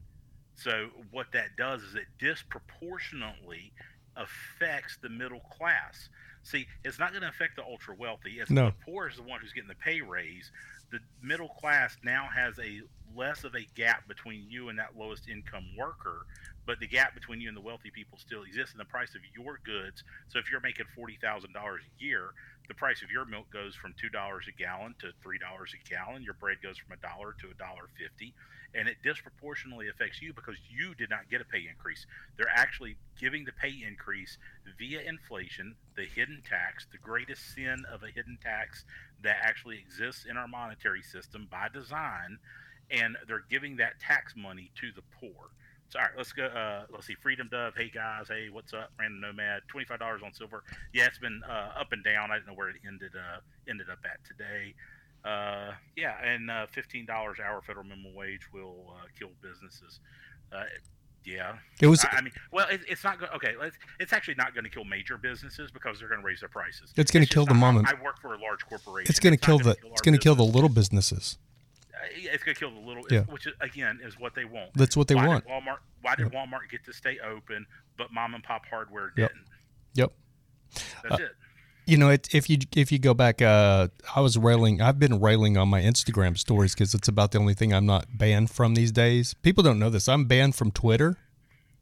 [0.55, 3.72] So what that does is it disproportionately
[4.14, 6.09] affects the middle class.
[6.45, 8.39] See, it's not going to affect the ultra wealthy.
[8.39, 8.66] It's no.
[8.66, 10.53] the poor is the one who's getting the pay raise.
[10.93, 12.83] The middle class now has a
[13.16, 16.26] less of a gap between you and that lowest income worker
[16.66, 19.22] but the gap between you and the wealthy people still exists in the price of
[19.34, 20.04] your goods.
[20.28, 22.30] So if you're making forty thousand dollars a year,
[22.68, 25.88] the price of your milk goes from two dollars a gallon to three dollars a
[25.88, 26.22] gallon.
[26.22, 28.34] Your bread goes from a dollar to a dollar fifty,
[28.74, 32.06] and it disproportionately affects you because you did not get a pay increase.
[32.36, 34.38] They're actually giving the pay increase
[34.78, 38.84] via inflation, the hidden tax, the greatest sin of a hidden tax
[39.22, 42.38] that actually exists in our monetary system by design
[42.90, 45.50] and they're giving that tax money to the poor.
[45.93, 46.47] So, all right, let's go.
[46.47, 47.14] Uh, let's see.
[47.22, 47.74] Freedom Dove.
[47.76, 48.28] Hey guys.
[48.28, 48.90] Hey, what's up?
[48.99, 49.61] Random Nomad.
[49.68, 50.64] Twenty five dollars on silver.
[50.95, 52.30] Yeah, it's been uh, up and down.
[52.30, 53.12] I didn't know where it ended.
[53.14, 54.72] Uh, ended up at today.
[55.22, 60.01] Uh, yeah, and uh, fifteen dollars hour federal minimum wage will uh, kill businesses.
[60.51, 60.64] Uh,
[61.26, 62.07] yeah, it was.
[62.07, 63.30] I, I mean, well, it, it's not going.
[63.32, 66.40] Okay, it's, it's actually not going to kill major businesses because they're going to raise
[66.40, 66.95] their prices.
[66.97, 67.84] It's going to kill the mom.
[67.86, 69.11] I, I work for a large corporation.
[69.11, 69.76] It's going to kill the.
[69.90, 71.36] It's going to kill the little businesses.
[72.14, 73.05] It's going to kill the little.
[73.11, 73.22] Yeah.
[73.22, 74.74] Which is, again is what they want.
[74.74, 75.47] That's what they why want.
[75.47, 75.78] Walmart.
[76.03, 76.32] Why did yep.
[76.32, 77.66] Walmart get to stay open,
[77.97, 79.45] but mom and pop hardware didn't?
[79.95, 80.12] Yep.
[81.03, 81.32] That's uh, it
[81.86, 84.80] you know, it, if you if you go back, uh, I was railing.
[84.80, 88.07] I've been railing on my Instagram stories because it's about the only thing I'm not
[88.16, 89.34] banned from these days.
[89.34, 90.09] People don't know this.
[90.09, 91.18] I'm banned from Twitter,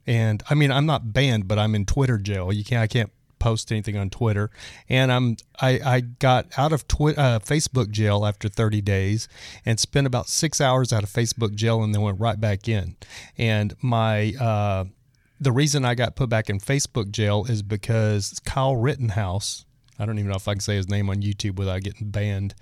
[0.06, 2.52] and I mean, I'm not banned, but I'm in Twitter jail.
[2.52, 2.82] You can't.
[2.82, 4.51] I can't post anything on Twitter,
[4.88, 9.28] and I'm I, I got out of Twi- uh, Facebook jail after 30 days
[9.66, 12.97] and spent about six hours out of Facebook jail, and then went right back in.
[13.36, 14.84] And my uh,
[15.41, 19.64] the reason I got put back in Facebook jail is because Kyle Rittenhouse
[20.01, 22.55] I don't even know if I can say his name on YouTube without getting banned.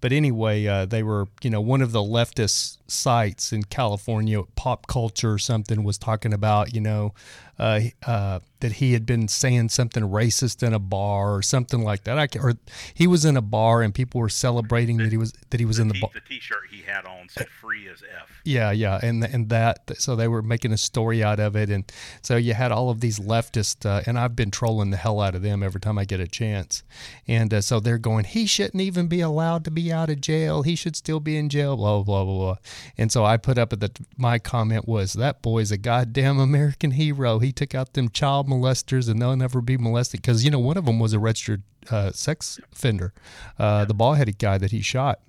[0.00, 4.86] But anyway, uh, they were, you know, one of the leftist sites in California, pop
[4.86, 7.14] culture or something, was talking about, you know,
[7.58, 12.04] uh, uh, that he had been saying something racist in a bar or something like
[12.04, 12.18] that.
[12.18, 12.54] I can, or
[12.92, 15.66] he was in a bar and people were celebrating the, that he was that he
[15.66, 16.10] was the in the bar.
[16.12, 20.16] The T-shirt he had on said "Free as F." Yeah, yeah, and and that so
[20.16, 21.90] they were making a story out of it, and
[22.22, 25.34] so you had all of these leftists, uh, and I've been trolling the hell out
[25.34, 26.82] of them every time I get a chance,
[27.26, 30.62] and uh, so they're going, he shouldn't even be allowed to be out of jail.
[30.62, 31.76] He should still be in jail.
[31.76, 32.56] Blah blah blah blah.
[32.96, 36.92] And so I put up at the my comment was that boy's a goddamn American
[36.92, 37.38] hero.
[37.38, 40.76] He took out them child molesters, and they'll never be molested because you know one
[40.76, 43.12] of them was a registered uh, sex offender,
[43.58, 45.20] uh, the bald headed guy that he shot.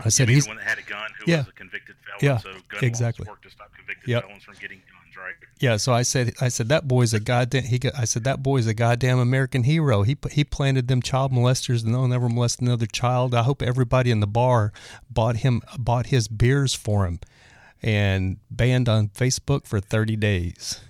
[0.00, 1.96] I said yeah, he's the one that had a gun who yeah, was a convicted
[2.04, 2.18] felon.
[2.22, 3.26] yeah, so gun exactly.
[3.28, 4.24] work to stop convicted yep.
[4.24, 4.80] felons from getting
[5.28, 5.48] right?
[5.60, 7.64] Yeah, so I said, I said that boy's a goddamn.
[7.64, 10.02] He, got, I said that boy's a goddamn American hero.
[10.02, 13.34] He he planted them child molesters, and they'll never molest another child.
[13.34, 14.72] I hope everybody in the bar
[15.10, 17.20] bought him bought his beers for him,
[17.82, 20.80] and banned on Facebook for thirty days.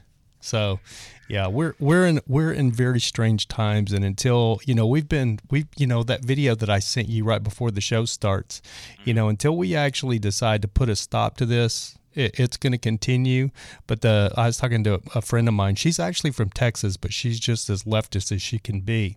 [0.40, 0.80] So,
[1.28, 5.40] yeah, we're we're in we're in very strange times, and until you know we've been
[5.50, 8.62] we you know that video that I sent you right before the show starts,
[8.98, 9.16] you mm-hmm.
[9.16, 12.78] know, until we actually decide to put a stop to this, it, it's going to
[12.78, 13.50] continue.
[13.86, 15.76] But the I was talking to a friend of mine.
[15.76, 19.16] She's actually from Texas, but she's just as leftist as she can be.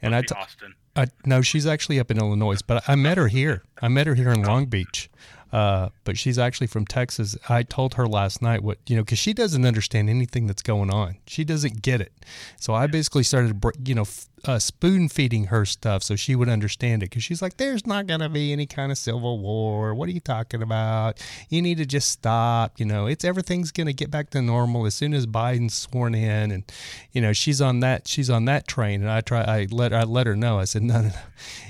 [0.00, 0.74] And Must I, t- Austin.
[0.94, 3.62] I no, she's actually up in Illinois, but I met her here.
[3.80, 5.08] I met her here in Long Beach.
[5.52, 7.36] Uh, but she's actually from Texas.
[7.46, 10.90] I told her last night what you know because she doesn't understand anything that's going
[10.90, 11.16] on.
[11.26, 12.12] She doesn't get it.
[12.58, 16.48] So I basically started, you know, f- uh, spoon feeding her stuff so she would
[16.48, 19.94] understand it because she's like, "There's not going to be any kind of civil war.
[19.94, 21.22] What are you talking about?
[21.48, 22.78] You need to just stop.
[22.78, 26.14] You know, it's everything's going to get back to normal as soon as Biden's sworn
[26.14, 26.64] in." And
[27.12, 29.02] you know, she's on that she's on that train.
[29.02, 30.58] And I try I let I let her know.
[30.58, 31.14] I said, "No, no, no,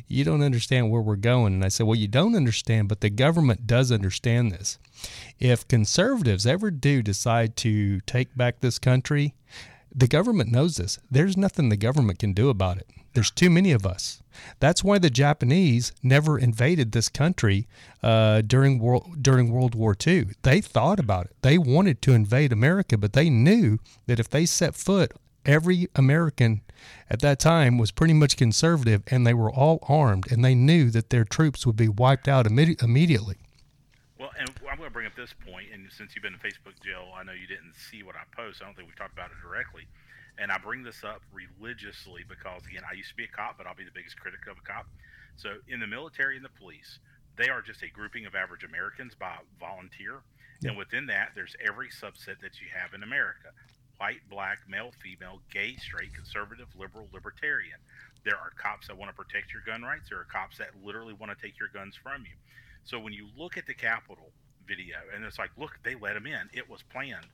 [0.09, 3.11] you don't understand where we're going." And I said, "Well, you don't understand, but the
[3.11, 4.79] government does understand this.
[5.39, 9.35] If conservatives ever do decide to take back this country."
[9.95, 10.99] The government knows this.
[11.11, 12.87] There's nothing the government can do about it.
[13.13, 14.23] There's too many of us.
[14.59, 17.67] That's why the Japanese never invaded this country
[18.03, 20.29] uh, during world during World War II.
[20.43, 21.37] They thought about it.
[21.43, 25.13] They wanted to invade America, but they knew that if they set foot,
[25.45, 26.63] every American
[27.11, 30.91] at that time was pretty much conservative, and they were all armed, and they knew
[30.91, 33.37] that their troops would be wiped out imme- immediately.
[34.83, 36.75] Well, and I'm going to bring up this point, and since you've been in Facebook
[36.83, 38.59] jail, I know you didn't see what I post.
[38.59, 39.87] I don't think we've talked about it directly.
[40.43, 43.71] And I bring this up religiously because, again, I used to be a cop, but
[43.71, 44.91] I'll be the biggest critic of a cop.
[45.39, 46.99] So, in the military and the police,
[47.39, 50.27] they are just a grouping of average Americans by volunteer.
[50.59, 50.75] Yeah.
[50.75, 53.55] And within that, there's every subset that you have in America
[54.03, 57.79] white, black, male, female, gay, straight, conservative, liberal, libertarian.
[58.27, 60.09] There are cops that want to protect your gun rights.
[60.11, 62.35] There are cops that literally want to take your guns from you.
[62.83, 64.33] So when you look at the Capitol
[64.73, 66.49] video and it's like, look, they let him in.
[66.53, 67.29] It was planned.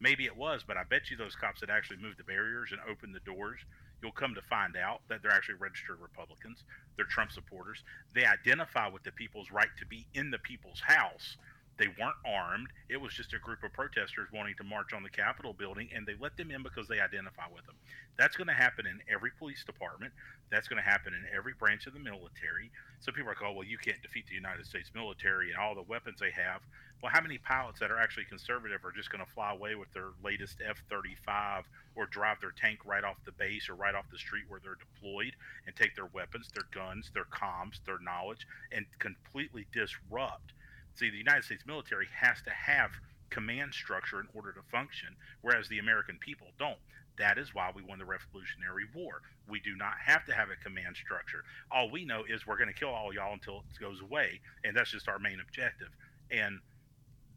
[0.00, 2.80] Maybe it was, but I bet you those cops that actually moved the barriers and
[2.90, 3.60] opened the doors,
[4.00, 6.64] you'll come to find out that they're actually registered Republicans.
[6.96, 7.84] They're Trump supporters.
[8.14, 11.36] They identify with the people's right to be in the people's house.
[11.80, 12.68] They weren't armed.
[12.90, 16.06] It was just a group of protesters wanting to march on the Capitol building, and
[16.06, 17.76] they let them in because they identify with them.
[18.18, 20.12] That's going to happen in every police department.
[20.50, 22.70] That's going to happen in every branch of the military.
[23.00, 25.74] So people are like, oh, well, you can't defeat the United States military and all
[25.74, 26.60] the weapons they have.
[27.02, 29.90] Well, how many pilots that are actually conservative are just going to fly away with
[29.94, 31.64] their latest F 35
[31.96, 34.76] or drive their tank right off the base or right off the street where they're
[34.76, 35.32] deployed
[35.66, 40.52] and take their weapons, their guns, their comms, their knowledge, and completely disrupt?
[40.94, 42.90] See, the United States military has to have
[43.30, 45.08] command structure in order to function,
[45.40, 46.78] whereas the American people don't.
[47.18, 49.22] That is why we won the Revolutionary War.
[49.48, 51.44] We do not have to have a command structure.
[51.70, 54.76] All we know is we're going to kill all y'all until it goes away, and
[54.76, 55.88] that's just our main objective.
[56.30, 56.60] And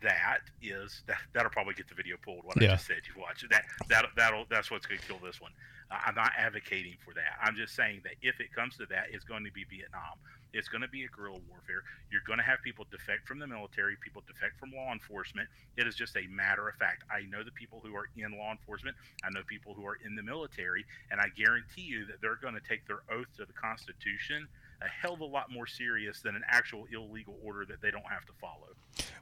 [0.02, 2.44] that is that that'll probably get the video pulled.
[2.44, 2.70] What Yeah.
[2.70, 3.46] I just said, you watch.
[3.50, 5.52] That that that'll that's what's going to kill this one.
[5.92, 7.40] Uh, I'm not advocating for that.
[7.42, 10.20] I'm just saying that if it comes to that, it's going to be Vietnam.
[10.54, 11.84] It's going to be a guerrilla warfare.
[12.12, 15.50] You're going to have people defect from the military, people defect from law enforcement.
[15.78, 17.04] It is just a matter of fact.
[17.10, 18.96] I know the people who are in law enforcement.
[19.24, 22.54] I know people who are in the military, and I guarantee you that they're going
[22.54, 24.48] to take their oath to the Constitution
[24.84, 28.06] a hell of a lot more serious than an actual illegal order that they don't
[28.10, 28.68] have to follow.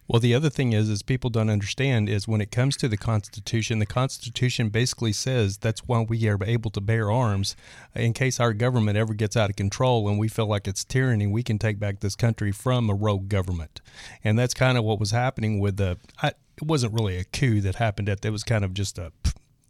[0.07, 2.97] Well, the other thing is, is people don't understand is when it comes to the
[2.97, 7.55] Constitution, the Constitution basically says that's why we are able to bear arms
[7.95, 11.27] in case our government ever gets out of control and we feel like it's tyranny.
[11.27, 13.79] We can take back this country from a rogue government,
[14.23, 15.97] and that's kind of what was happening with the.
[16.21, 18.25] I, it wasn't really a coup that happened at.
[18.25, 19.11] It was kind of just a.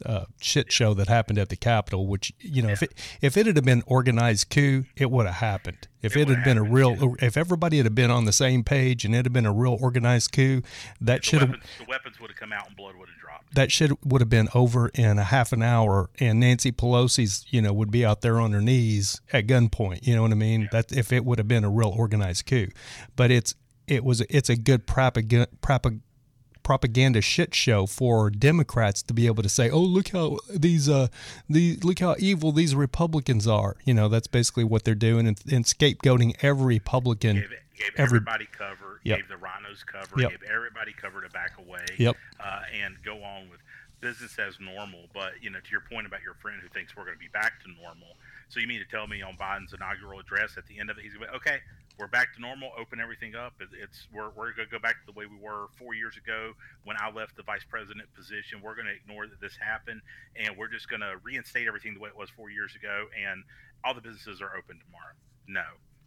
[0.06, 3.46] Uh, shit show that happened at the Capitol, which you know, if it if it
[3.46, 5.88] had been organized coup, it would have happened.
[6.02, 7.26] If it, It had been a real, yeah.
[7.28, 10.32] if everybody had been on the same page and it had been a real organized
[10.32, 10.64] coup,
[11.00, 13.54] that should have the weapons would have come out and blood would have dropped.
[13.54, 17.62] that should would have been over in a half an hour, and Nancy Pelosi's you
[17.62, 20.08] know would be out there on her knees at gunpoint.
[20.08, 20.70] You know what I mean?
[20.72, 22.70] That if it would have been a real organized coup,
[23.16, 23.54] but it's
[23.88, 25.48] it was it's a good propaganda.
[25.62, 26.00] Propag-
[26.64, 31.08] propaganda shit show for Democrats to be able to say, "Oh, look how these uh
[31.50, 35.40] these look how evil these Republicans are." You know, that's basically what they're doing and,
[35.52, 37.36] and scapegoating every Republican.
[37.38, 37.60] Gave, gave
[37.98, 39.00] Every- everybody cover.
[39.04, 39.18] Yep.
[39.18, 40.22] Gave the RINOs cover.
[40.22, 40.30] Yep.
[40.30, 41.86] Gave everybody cover to back away.
[41.98, 42.16] Yep.
[42.40, 43.60] Uh, and go on with
[44.00, 45.08] business as normal.
[45.14, 47.30] But you know, to your point about your friend who thinks we're going to be
[47.34, 48.16] back to normal.
[48.50, 51.04] So you mean to tell me on Biden's inaugural address at the end of it,
[51.04, 51.60] he's going to be okay.
[52.02, 52.72] We're back to normal.
[52.80, 53.54] Open everything up.
[53.62, 56.18] It- It's we're, we're going to go back to the way we were four years
[56.18, 58.60] ago when I left the vice president position.
[58.64, 60.02] We're going to ignore that this happened,
[60.36, 63.44] and we're just going to reinstate everything the way it was four years ago, and
[63.86, 65.14] all the businesses are open tomorrow.
[65.48, 65.62] No,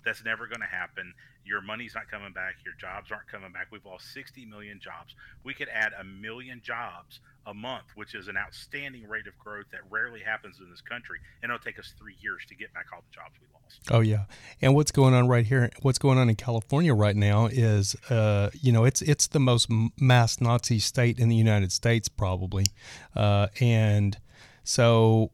[0.04, 1.14] that's never going to happen.
[1.46, 2.56] Your money's not coming back.
[2.64, 3.68] Your jobs aren't coming back.
[3.70, 5.14] We've lost 60 million jobs.
[5.44, 9.66] We could add a million jobs a month, which is an outstanding rate of growth
[9.72, 11.18] that rarely happens in this country.
[11.42, 13.80] And it'll take us three years to get back all the jobs we lost.
[13.90, 14.24] Oh yeah,
[14.60, 15.70] and what's going on right here?
[15.82, 19.68] What's going on in California right now is, uh, you know, it's it's the most
[20.00, 22.66] mass Nazi state in the United States probably,
[23.14, 24.18] uh, and
[24.62, 25.30] so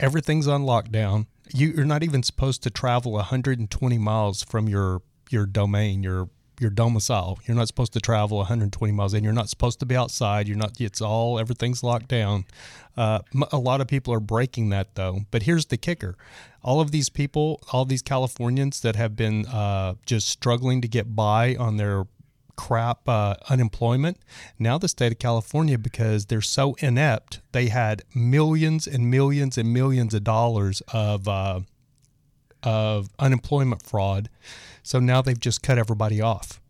[0.00, 1.26] everything's on lockdown.
[1.54, 6.28] You, you're not even supposed to travel 120 miles from your your domain, your
[6.62, 7.38] your domicile.
[7.44, 10.48] You're not supposed to travel 120 miles, and you're not supposed to be outside.
[10.48, 10.80] You're not.
[10.80, 12.46] It's all everything's locked down.
[12.96, 15.20] Uh, a lot of people are breaking that though.
[15.30, 16.16] But here's the kicker:
[16.62, 21.14] all of these people, all these Californians that have been uh, just struggling to get
[21.14, 22.06] by on their
[22.56, 24.18] crap uh, unemployment.
[24.58, 29.72] Now the state of California, because they're so inept, they had millions and millions and
[29.72, 31.60] millions of dollars of uh,
[32.62, 34.28] of unemployment fraud.
[34.82, 36.60] So now they've just cut everybody off.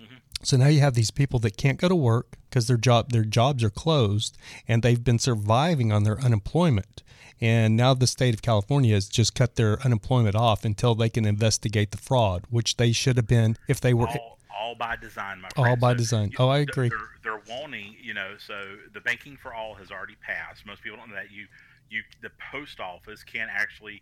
[0.00, 0.16] Mm-hmm.
[0.42, 3.24] So now you have these people that can't go to work because their job their
[3.24, 4.36] jobs are closed
[4.68, 7.02] and they've been surviving on their unemployment.
[7.40, 11.24] And now the state of California has just cut their unemployment off until they can
[11.24, 15.40] investigate the fraud, which they should have been if they were all, all by design,
[15.40, 15.80] my All friend.
[15.80, 16.30] by design.
[16.38, 16.88] Oh, I agree.
[16.88, 20.64] They're, they're wanting, you know, so the banking for all has already passed.
[20.64, 21.32] Most people don't know that.
[21.32, 21.46] You,
[21.90, 24.00] you, the post office can actually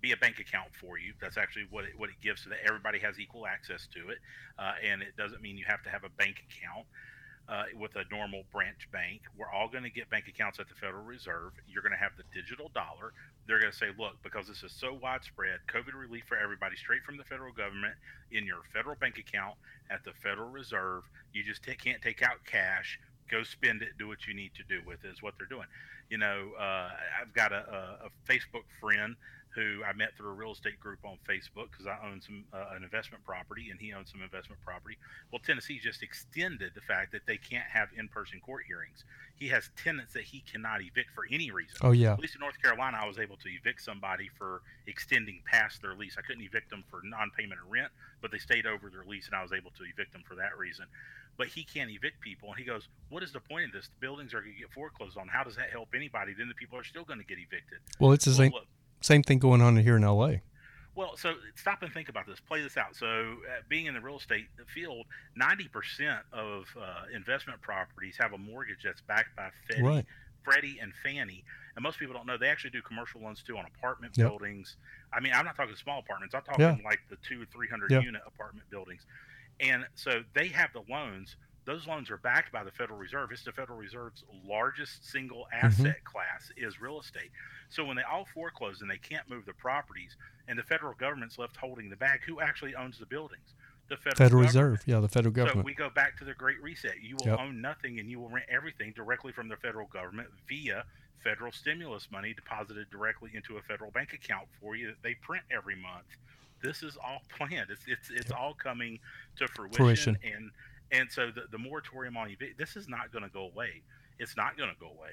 [0.00, 1.12] be a bank account for you.
[1.20, 4.18] That's actually what it, what it gives so that everybody has equal access to it.
[4.58, 6.86] Uh, and it doesn't mean you have to have a bank account.
[7.48, 10.74] Uh, with a normal branch bank, we're all going to get bank accounts at the
[10.74, 11.52] Federal Reserve.
[11.66, 13.14] You're going to have the digital dollar.
[13.46, 17.02] They're going to say, look, because this is so widespread, COVID relief for everybody straight
[17.04, 17.94] from the federal government
[18.30, 19.54] in your federal bank account
[19.88, 21.04] at the Federal Reserve.
[21.32, 23.00] You just ta- can't take out cash.
[23.30, 23.96] Go spend it.
[23.98, 25.08] Do what you need to do with it.
[25.08, 25.68] Is what they're doing.
[26.10, 29.16] You know, uh, I've got a, a Facebook friend
[29.54, 32.76] who I met through a real estate group on Facebook because I own some uh,
[32.76, 34.96] an investment property and he owns some investment property.
[35.32, 39.04] Well, Tennessee just extended the fact that they can't have in-person court hearings.
[39.36, 41.76] He has tenants that he cannot evict for any reason.
[41.82, 42.12] Oh yeah.
[42.12, 45.94] At least in North Carolina, I was able to evict somebody for extending past their
[45.94, 46.16] lease.
[46.18, 47.90] I couldn't evict them for non-payment of rent,
[48.20, 50.58] but they stayed over their lease, and I was able to evict them for that
[50.58, 50.86] reason.
[51.36, 53.86] But he can't evict people, and he goes, "What is the point of this?
[53.86, 55.28] The buildings are going to get foreclosed on.
[55.28, 56.34] How does that help anybody?
[56.36, 58.66] Then the people are still going to get evicted." Well, it's the Well, same look,
[59.00, 60.36] same thing going on here in LA.
[60.94, 62.40] well, so stop and think about this.
[62.40, 62.96] Play this out.
[62.96, 68.32] So, uh, being in the real estate field, ninety percent of uh, investment properties have
[68.32, 70.06] a mortgage that's backed by Freddie, Right.
[70.44, 71.44] Freddie and Fannie.
[71.76, 74.28] And most people don't know they actually do commercial loans too on apartment Yep.
[74.28, 74.76] buildings.
[75.12, 76.34] I mean, I'm not talking small apartments.
[76.34, 76.76] I'm talking Yeah.
[76.84, 78.00] like the two or three hundred Yeah.
[78.00, 79.06] unit apartment buildings.
[79.60, 81.36] And so they have the loans.
[81.68, 83.30] Those loans are backed by the Federal Reserve.
[83.30, 85.66] It's the Federal Reserve's largest single Mm-hmm.
[85.86, 87.30] asset class is real estate.
[87.68, 90.16] So when they all foreclose and they can't move the properties,
[90.48, 93.52] and the federal government's left holding the bag, who actually owns the buildings?
[93.90, 94.42] The federal, Federal.
[94.44, 95.58] Reserve, yeah, the federal government.
[95.58, 97.02] So we go back to the Great Reset.
[97.02, 97.38] You will Yep.
[97.38, 100.84] own nothing, and you will rent everything directly from the federal government via
[101.22, 105.44] federal stimulus money deposited directly into a federal bank account for you that they print
[105.50, 106.06] every month.
[106.62, 107.68] This is all planned.
[107.70, 108.98] It's it's it's all coming
[109.36, 110.18] to fruition, Fruition.
[110.24, 110.50] and
[110.92, 113.82] and so the, the moratorium on evic this is not going to go away.
[114.18, 115.10] It's not going to go away.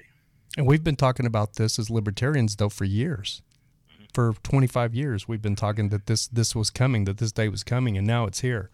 [0.56, 3.42] And we've been talking about this as libertarians though for years.
[4.14, 7.62] For 25 years, we've been talking that this this was coming, that this day was
[7.62, 8.70] coming, and now it's here.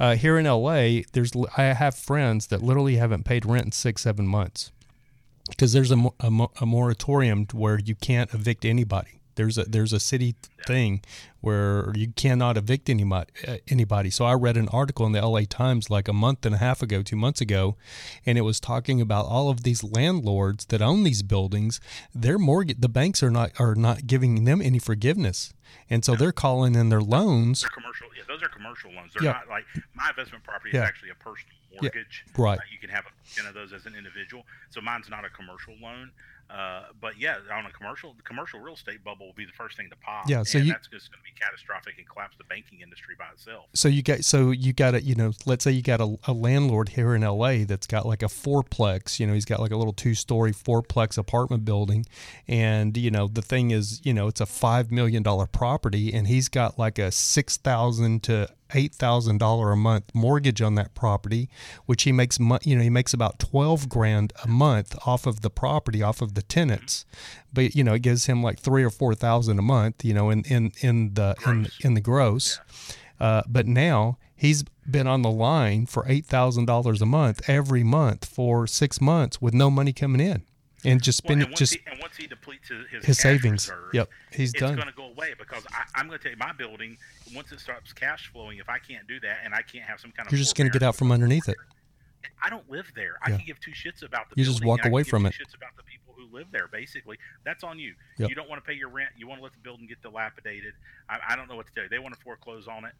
[0.00, 4.02] Uh, here in LA, there's I have friends that literally haven't paid rent in six,
[4.02, 4.72] seven months
[5.50, 9.20] because there's a, a, a moratorium where you can't evict anybody.
[9.36, 10.34] There's a there's a city
[10.66, 11.02] thing
[11.40, 13.30] where you cannot evict anybody.
[13.68, 14.10] Anybody.
[14.10, 16.82] So I read an article in the LA Times like a month and a half
[16.82, 17.76] ago, two months ago,
[18.24, 21.80] and it was talking about all of these landlords that own these buildings.
[22.14, 25.52] Their mortgage, the banks are not are not giving them any forgiveness,
[25.90, 27.60] and so they're calling in their loans.
[27.60, 28.08] They're commercial.
[28.16, 29.12] Yeah, those are commercial loans.
[29.14, 29.32] They're Yeah.
[29.32, 29.64] not like
[29.94, 30.82] my investment property Yeah.
[30.84, 32.24] is actually a personal mortgage.
[32.38, 32.58] right.
[32.58, 34.46] Uh, you can have a percent of those as an individual.
[34.70, 36.10] So mine's not a commercial loan.
[36.48, 39.76] Uh, but yeah, on a commercial, the commercial real estate bubble will be the first
[39.76, 40.28] thing to pop.
[40.28, 43.14] Yeah, so and you- that's just going to be catastrophic and collapse the banking industry
[43.18, 43.66] by itself.
[43.74, 46.32] So you got so you got a you know let's say you got a, a
[46.32, 49.76] landlord here in LA that's got like a fourplex you know he's got like a
[49.76, 52.06] little two story fourplex apartment building
[52.48, 56.26] and you know the thing is you know it's a five million dollar property and
[56.28, 60.94] he's got like a six thousand to eight thousand dollar a month mortgage on that
[60.94, 61.48] property
[61.86, 65.50] which he makes you know he makes about 12 grand a month off of the
[65.50, 67.04] property off of the tenants.
[67.52, 70.30] But you know it gives him like three or four thousand a month you know
[70.30, 71.78] in in in the in, Gross.
[71.82, 72.60] in the gross.
[73.18, 77.82] Uh, but now he's been on the line for eight thousand dollars a month every
[77.82, 80.42] month for six months with no money coming in,
[80.86, 83.68] and just Well, spend and, just he, and once he depletes his, his, his savings.
[83.68, 84.74] reserves, Yep, he's it's done.
[84.76, 86.96] going to go away because I, I'm going to tell you, my building,
[87.34, 90.12] once it starts cash flowing, if I can't do that and I can't have some
[90.12, 91.56] kind of You're just going to get out from underneath it.
[92.42, 93.18] I don't live there.
[93.22, 95.28] I can give two shits about the You just walk I away give from two
[95.28, 95.34] it.
[95.34, 96.68] Shits about the people who live there.
[96.68, 97.94] Basically, that's on you.
[98.18, 98.28] Yep.
[98.30, 99.10] You don't want to pay your rent.
[99.16, 100.74] You want to let the building get dilapidated.
[101.08, 101.88] I, I don't know what to tell you.
[101.88, 102.92] They want to foreclose on it.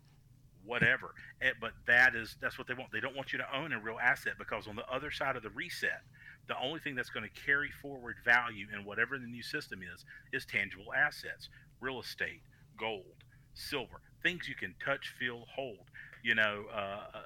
[0.67, 1.15] Whatever.
[1.61, 2.93] But that is that's what they want.
[2.93, 5.43] They don't want you to own a real asset because on the other side of
[5.43, 6.03] the reset,
[6.49, 10.05] the only thing that's going to carry forward value in whatever the new system is
[10.33, 11.49] is tangible assets,
[11.81, 12.43] real estate,
[12.79, 15.91] gold, silver, things you can touch, feel, hold
[16.27, 17.21] you know, uh, uh,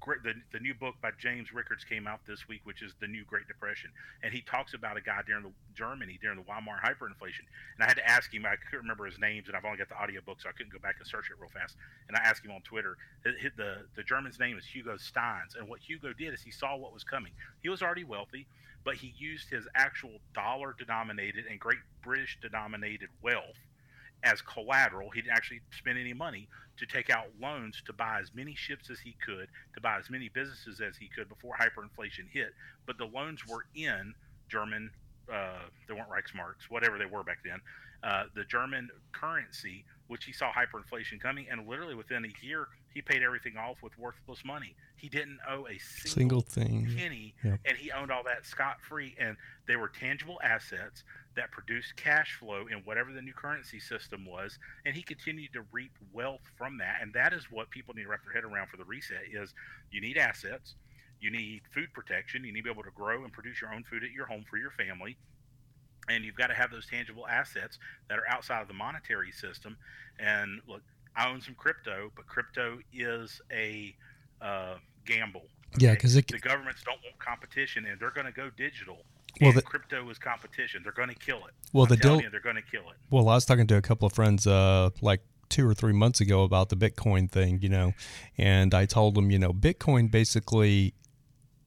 [0.00, 3.06] great, the, the new book by James Rickards came out this week, which is the
[3.06, 3.88] new Great Depression,
[4.24, 7.46] and he talks about a guy during the Germany during the Weimar hyperinflation.
[7.76, 9.88] And I had to ask him, I couldn't remember his names, and I've only got
[9.88, 11.76] the audiobook, so I couldn't go back and search it real fast.
[12.08, 12.96] And I asked him on Twitter.
[13.24, 16.50] It, it- the the German's name is Hugo Stinnes, and what Hugo did is he
[16.50, 17.30] saw what was coming.
[17.62, 18.48] He was already wealthy,
[18.82, 23.60] but he used his actual dollar denominated and Great British denominated wealth
[24.24, 25.10] as collateral.
[25.10, 26.48] He didn't actually spend any money
[26.78, 30.10] to take out loans to buy as many ships as he could, to buy as
[30.10, 32.52] many businesses as he could before hyperinflation hit.
[32.86, 34.14] But the loans were in
[34.48, 34.90] German,
[35.32, 37.60] uh, they weren't Reichsmarks, whatever they were back then,
[38.02, 41.46] uh, the German currency, which he saw hyperinflation coming.
[41.50, 44.74] And literally within a year, he paid everything off with worthless money.
[44.96, 46.94] He didn't owe a Single single, thing.
[46.96, 47.60] penny, Yep.
[47.64, 49.14] and he owned all that scot free.
[49.18, 49.36] And
[49.66, 51.02] they were tangible assets
[51.34, 55.62] that produced cash flow in whatever the new currency system was and he continued to
[55.72, 58.68] reap wealth from that and that is what people need to wrap their head around
[58.68, 59.54] for the reset is
[59.90, 60.74] you need assets
[61.22, 63.82] you need food protection you need to be able to grow and produce your own
[63.82, 65.16] food at your home for your family
[66.10, 67.78] and you've got to have those tangible assets
[68.10, 69.78] that are outside of the monetary system
[70.18, 70.82] and look
[71.16, 73.94] i own some crypto but crypto is a
[74.40, 74.74] uh,
[75.06, 75.44] gamble.
[75.78, 78.98] Yeah, because the governments don't want competition and they're going to go digital.
[79.40, 80.82] Well, the- crypto is competition.
[80.82, 81.54] They're going to kill it.
[81.72, 82.96] Well, I'm the deal- you, they're going to kill it.
[83.10, 86.20] Well, I was talking to a couple of friends uh, like two or three months
[86.20, 87.92] ago about the Bitcoin thing, you know,
[88.36, 90.94] and I told them, you know, Bitcoin basically,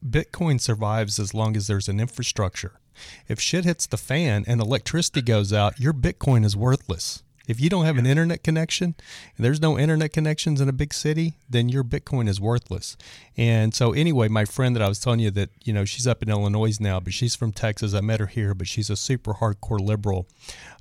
[0.08, 2.80] Bitcoin survives as long as there's an infrastructure.
[3.28, 7.24] If shit hits the fan and electricity goes out, your Bitcoin is worthless.
[7.48, 8.96] If you don't have an internet connection,
[9.36, 12.98] and there's no internet connections in a big city, then your Bitcoin is worthless.
[13.38, 16.24] And so, anyway, my friend that I was telling you that, you know, she's up
[16.24, 17.94] in Illinois now, but she's from Texas.
[17.94, 20.28] I met her here, but she's a super hardcore liberal.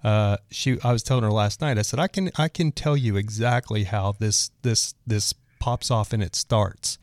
[0.03, 1.79] Uh, she, I was telling her last night.
[1.79, 6.13] I said, I can, I can tell you exactly how this, this, this pops off
[6.13, 6.99] and it starts.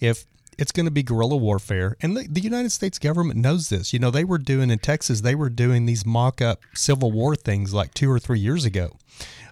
[0.00, 0.26] If
[0.60, 1.96] it's going to be guerrilla warfare.
[2.02, 3.92] And the, the United States government knows this.
[3.94, 7.34] You know, they were doing in Texas, they were doing these mock up Civil War
[7.34, 8.96] things like two or three years ago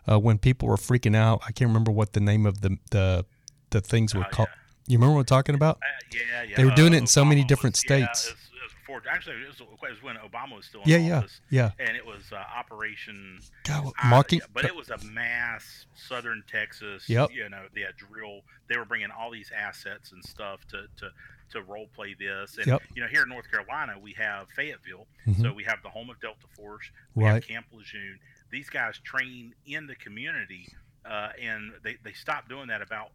[0.06, 1.40] uh, when people were freaking out.
[1.46, 3.24] I can't remember what the name of the, the,
[3.70, 4.48] the things were Oh, called.
[4.86, 5.76] You remember what I'm talking about?
[5.76, 6.56] Uh, yeah, yeah.
[6.56, 8.34] They were doing it in so many different yeah, states.
[8.88, 10.88] It was- it was before, actually, it was, it was when Obama was still in
[10.88, 11.40] Yeah, yeah, office.
[11.50, 11.70] yeah.
[11.78, 13.40] And it was uh, Operation.
[13.64, 14.40] God, mocking.
[14.52, 17.08] but it was a mass Southern Texas.
[17.08, 17.30] Yep.
[17.32, 18.42] You know, they had drill.
[18.68, 21.10] They were bringing all these assets and stuff to to
[21.50, 22.58] to role play this.
[22.58, 22.82] And Yep.
[22.94, 25.40] you know, here in North Carolina, we have Fayetteville, Mhm.
[25.40, 26.90] so we have the home of Delta Force.
[27.14, 27.34] We Right.
[27.34, 28.20] have Camp Lejeune.
[28.50, 30.68] These guys train in the community,
[31.06, 33.12] uh, and they they stopped doing that about.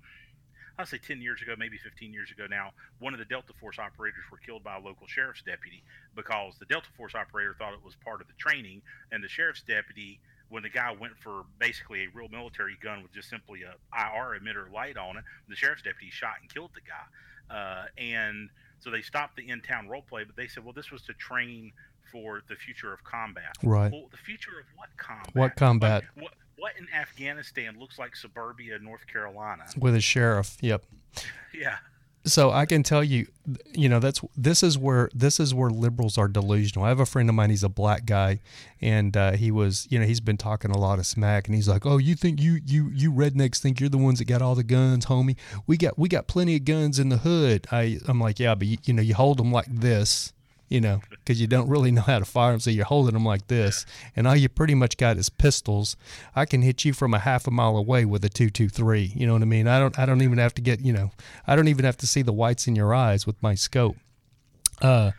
[0.78, 3.78] I'll say 10 years ago, maybe 15 years ago now, one of the Delta Force
[3.78, 5.84] operators were killed by a local sheriff's deputy
[6.16, 9.62] because the Delta Force operator thought it was part of the training, and the sheriff's
[9.62, 10.20] deputy,
[10.50, 14.40] when the guy went for basically a real military gun with just simply a IR
[14.40, 17.56] emitter light on it, the sheriff's deputy shot and killed the guy.
[17.56, 18.50] Uh, and
[18.80, 21.72] so they stopped the in-town role play, but they said, well, this was to train
[22.12, 23.56] for the future of combat.
[23.64, 23.92] Right.
[23.92, 25.36] Well, the future of what combat?
[25.36, 26.04] What combat?
[26.16, 29.64] What, what, what in Afghanistan looks like suburbia North Carolina?
[29.78, 30.58] with a sheriff.
[30.62, 30.86] Yep.
[31.54, 31.78] Yeah.
[32.26, 33.28] So I can tell you,
[33.74, 36.86] you know, that's this is where this is where liberals are delusional.
[36.86, 37.50] I have a friend of mine.
[37.50, 38.40] He's a black guy,
[38.82, 41.68] and uh, he was, you know, he's been talking a lot of smack, and he's
[41.68, 44.56] like, "Oh, you think you you you rednecks think you're the ones that got all
[44.56, 45.36] the guns, homie?
[45.68, 48.68] We got we got plenty of guns in the hood." I I'm like, yeah, but
[48.68, 50.32] you, you know, you hold them like this.
[50.74, 53.24] You know, because you don't really know how to fire them, so you're holding them
[53.24, 55.96] like this, and all you pretty much got is pistols.
[56.36, 59.14] I can hit you from a half a mile away with a two two three.
[59.16, 59.68] You know what I mean?
[59.68, 61.12] I don't I don't even have to get you know
[61.46, 63.98] I don't even have to see the whites in your eyes with my scope.
[64.82, 65.12] Uh,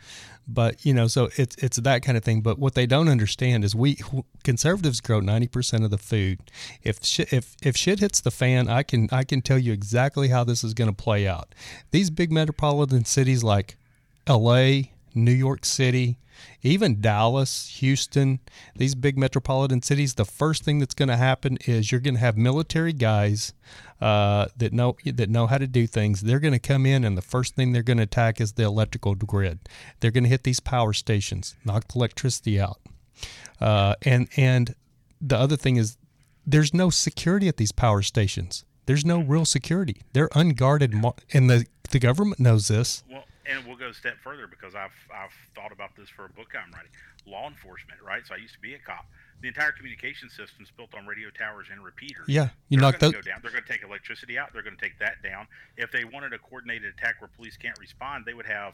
[0.45, 2.41] but you know, so it's it's that kind of thing.
[2.41, 3.97] But what they don't understand is we
[4.43, 6.39] conservatives grow ninety percent of the food.
[6.83, 10.27] If shit, if if shit hits the fan, I can I can tell you exactly
[10.27, 11.55] how this is going to play out.
[11.91, 13.77] These big metropolitan cities like
[14.27, 16.19] L.A., New York City,
[16.61, 18.39] even Dallas, Houston,
[18.75, 22.19] these big metropolitan cities, the first thing that's going to happen is you're going to
[22.19, 23.53] have military guys
[24.01, 26.21] uh, that know that know how to do things.
[26.21, 28.63] They're going to come in, and the first thing they're going to attack is the
[28.63, 29.59] electrical grid.
[29.99, 32.79] They're going to hit these power stations, knock the electricity out,
[33.61, 34.75] uh, and and
[35.21, 35.97] the other thing is
[36.45, 38.65] there's no security at these power stations.
[38.85, 40.01] There's no real security.
[40.13, 40.93] They're unguarded,
[41.33, 43.03] and the the government knows this.
[43.09, 46.29] Well, and we'll go a step further because I've I've thought about this for a
[46.29, 46.91] book I'm writing.
[47.27, 48.25] Law enforcement, right?
[48.25, 49.05] So I used to be a cop.
[49.41, 52.25] The entire communication system's built on radio towers and repeaters.
[52.27, 53.13] Yeah, you knock those.
[53.13, 53.39] go down.
[53.41, 54.53] They're going to take electricity out.
[54.53, 55.47] They're going to take that down.
[55.77, 58.73] If they wanted a coordinated attack where police can't respond, they would have,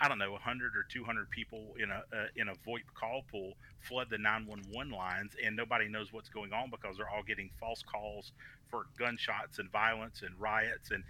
[0.00, 3.52] I don't know, 100 or 200 people in a uh, in a VoIP call pool
[3.80, 7.82] flood the 911 lines, and nobody knows what's going on because they're all getting false
[7.82, 8.32] calls
[8.70, 11.04] for gunshots and violence and riots, and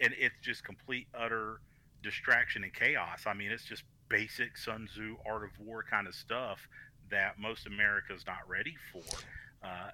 [0.00, 1.60] and it's just complete utter
[2.02, 3.24] distraction and chaos.
[3.26, 6.68] I mean, it's just basic Sun Tzu art of war kind of stuff
[7.10, 9.02] that most America's not ready for.
[9.64, 9.90] Uh,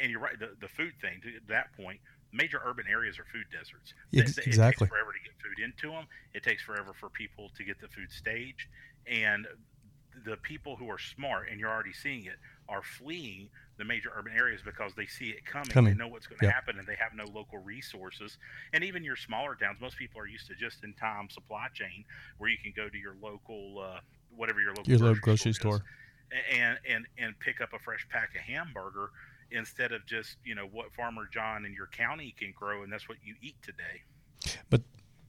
[0.00, 2.00] and you're right, the, the food thing, to that point,
[2.32, 3.94] major urban areas are food deserts.
[4.12, 4.52] Exactly.
[4.52, 6.06] It takes forever to get food into them.
[6.34, 8.68] It takes forever for people to get the food staged.
[9.06, 9.46] And
[10.24, 12.36] the people who are smart, and you're already seeing it,
[12.68, 13.48] are fleeing
[13.80, 15.68] the major urban areas because they see it coming.
[15.68, 15.94] Coming.
[15.94, 18.38] They know what's going to happen, and they have no local resources.
[18.72, 22.04] And even your smaller towns, most people are used to just-in-time supply chain,
[22.38, 24.00] where you can go to your local, uh,
[24.36, 25.84] whatever your local Your local grocery grocery, store, store.
[26.52, 29.10] and and and pick up a fresh pack of hamburger
[29.50, 33.08] instead of just you know what Farmer John in your county can grow, and that's
[33.08, 34.02] what you eat today.
[34.68, 34.82] But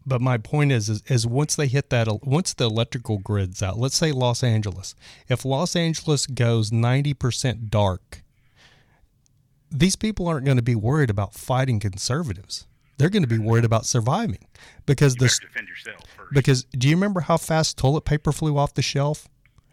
[0.05, 3.77] but my point is, is is once they hit that once the electrical grid's out,
[3.77, 4.95] let's say Los Angeles.
[5.27, 8.23] If Los Angeles goes 90% dark,
[9.71, 12.67] these people aren't going to be worried about fighting conservatives.
[12.97, 14.45] They're going to be worried about surviving
[14.85, 16.33] because You the defend yourself first.
[16.33, 19.27] because do you remember how fast toilet paper flew off the shelf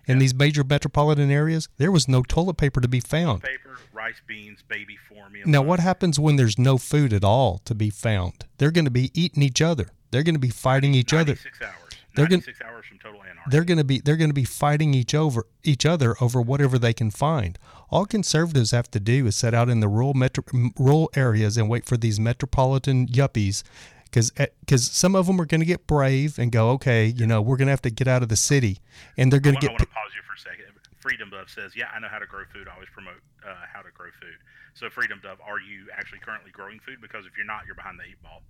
[0.07, 1.69] in these major metropolitan areas?
[1.77, 3.43] There was no toilet paper to be found.
[3.43, 5.47] paper, rice, beans, baby formula.
[5.47, 8.47] Now, what happens when there's no food at all to be found?
[8.57, 9.89] They're going to be eating each other.
[10.11, 11.33] They're going to be fighting each other.
[11.63, 11.75] hours.
[12.15, 13.51] They're gonna- 96 hours from total anarchy.
[13.51, 16.79] They're going to be they're going to be fighting each over each other over whatever
[16.79, 17.59] they can find.
[17.91, 20.45] All conservatives have to do is set out in the rural metro,
[20.79, 23.63] rural areas and wait for these metropolitan yuppies
[24.05, 24.31] because
[24.61, 27.57] because some of them are going to get brave and go okay you know we're
[27.57, 28.79] going to have to get out of the city
[29.17, 29.71] and they're going to get.
[29.71, 30.65] I want to pause you for a second.
[30.99, 32.69] Freedom Dove says, "Yeah, I know how to grow food.
[32.69, 34.37] I always promote uh, how to grow food."
[34.75, 37.01] So, Freedom Dove, are you actually currently growing food?
[37.01, 38.43] Because if you're not, you're behind the eight ball.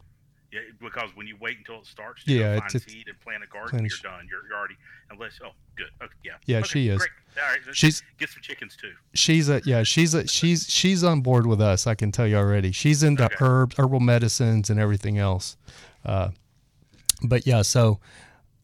[0.50, 3.46] Yeah, because when you wait until it starts to Yeah, find seed and plant a
[3.46, 4.26] garden, you're done.
[4.30, 4.76] You're, you're already
[5.10, 6.98] unless oh good okay, yeah Yeah, Okay, she is.
[6.98, 7.10] great.
[7.36, 8.92] All right, She's- get some chickens too.
[9.14, 12.36] she's a yeah she's a she's she's on board with us i can tell you
[12.36, 13.36] already she's into Okay.
[13.40, 15.56] herbs herbal medicines and everything else
[16.04, 16.30] uh,
[17.22, 18.00] but yeah so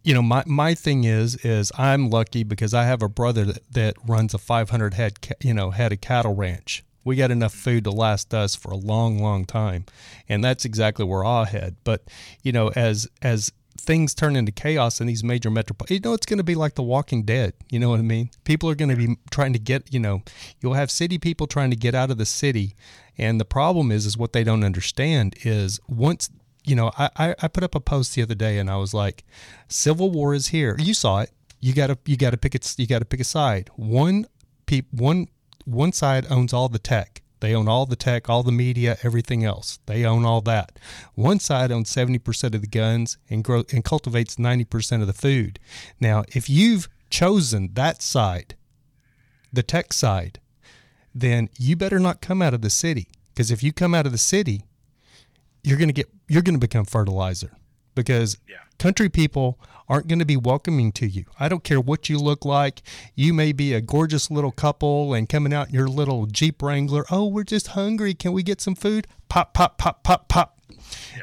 [0.02, 3.72] you know my my thing is is i'm lucky because i have a brother that,
[3.72, 7.84] that runs a 500 head you know head of cattle ranch We got enough food
[7.84, 9.84] to last us for a long, long time,
[10.28, 11.76] and that's exactly where I head.
[11.84, 12.04] But
[12.42, 16.26] you know, as as things turn into chaos in these major metropolis, you know, it's
[16.26, 17.52] going to be like The Walking Dead.
[17.70, 18.30] You know what I mean?
[18.44, 20.22] People are going to be trying to get, you know,
[20.60, 22.74] you'll have city people trying to get out of the city,
[23.18, 26.30] and the problem is, is what they don't understand is once
[26.66, 29.24] you know, I, I put up a post the other day and I was like,
[29.68, 30.76] Civil War is here.
[30.78, 31.30] You saw it.
[31.60, 33.70] You gotta you gotta pick it you gotta pick a side.
[33.76, 34.26] One
[34.66, 35.28] peop one
[35.64, 37.22] one side owns all the tech.
[37.40, 39.78] They own all the tech, all the media, everything else.
[39.86, 40.78] They own all that.
[41.14, 45.58] One side owns 70% of the guns and grow and cultivates 90% of the food.
[46.00, 48.56] Now, if you've chosen that side,
[49.52, 50.40] the tech side,
[51.14, 54.12] then you better not come out of the city because if you come out of
[54.12, 54.64] the city,
[55.62, 57.52] you're going to get you're going to become fertilizer
[57.94, 58.56] because Yeah.
[58.78, 61.24] country people aren't going to be welcoming to you.
[61.38, 62.80] I don't care what you look like.
[63.14, 67.04] You may be a gorgeous little couple and coming out in your little Jeep Wrangler.
[67.10, 68.14] Oh, we're just hungry.
[68.14, 69.06] Can we get some food?
[69.28, 70.58] Pop, pop, pop, pop, pop.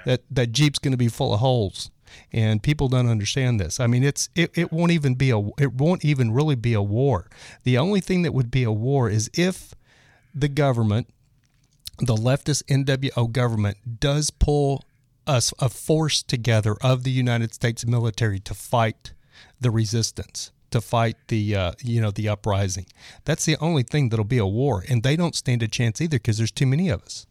[0.06, 1.90] That that Jeep's going to be full of holes.
[2.34, 3.80] And people don't understand this.
[3.80, 6.82] I mean, it's it, it won't even be a it won't even really be a
[6.82, 7.30] war.
[7.64, 9.74] The only thing that would be a war is if
[10.36, 11.08] the government
[12.00, 14.84] the leftist NWO government does pull
[15.28, 19.14] us a force together of the United States military to fight
[19.60, 22.86] the resistance, to fight the uh, you know the uprising.
[23.26, 26.18] That's the only thing that'll be a war, and they don't stand a chance either
[26.18, 27.26] because there's too many of us.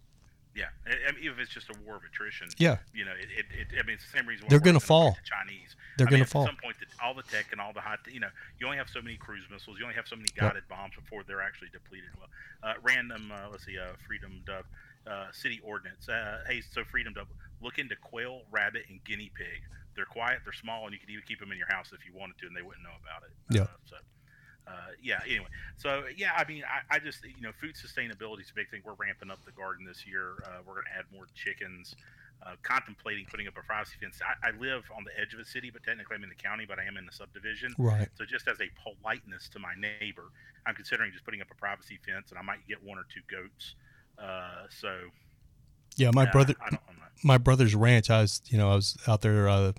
[0.55, 2.49] Yeah, I mean, even if it's just a war of attrition.
[2.59, 2.79] Yeah.
[2.93, 4.45] You know, it, it, it I mean, it's the same reason.
[4.45, 5.13] why They're gonna fall.
[5.13, 5.77] The Chinese.
[5.97, 6.45] They're mean, gonna fall.
[6.45, 8.29] at some point, all the tech and all the high, you know,
[8.59, 9.79] you only have so many cruise missiles.
[9.79, 12.11] You only have so many guided bombs before they're actually depleted.
[12.19, 12.29] Well,
[12.63, 13.33] uh, random.
[13.33, 13.79] Uh, let's see.
[13.79, 14.65] Uh, Freedom Dove.
[15.07, 16.09] Uh, city ordinance.
[16.09, 17.27] Uh, hey, so Freedom Dove
[17.63, 19.61] Look into quail, rabbit, and guinea pig.
[19.95, 20.41] They're quiet.
[20.45, 22.47] They're small, and you could even keep them in your house if you wanted to,
[22.47, 23.33] and they wouldn't know about it.
[23.51, 23.63] Yeah.
[23.63, 23.97] Uh, so.
[24.67, 25.21] Uh, yeah.
[25.27, 28.71] Anyway, so yeah, I mean, I, I just you know, food sustainability is a big
[28.71, 28.83] thing.
[28.85, 30.45] We're ramping up the garden this year.
[30.47, 31.97] Uh, we're going to add more chickens.
[32.41, 34.19] Uh, contemplating putting up a privacy fence.
[34.25, 36.65] I, I live on the edge of a city, but technically I'm in the county,
[36.65, 37.75] but I am in the subdivision.
[37.77, 38.09] Right.
[38.15, 40.33] So just as a politeness to my neighbor,
[40.65, 43.21] I'm considering just putting up a privacy fence, and I might get one or two
[43.29, 43.75] goats.
[44.21, 44.95] Uh, so
[45.97, 48.11] Yeah, my brother I don't, I'm not, my brother's ranch.
[48.11, 49.73] I was, you know, I was out there uh,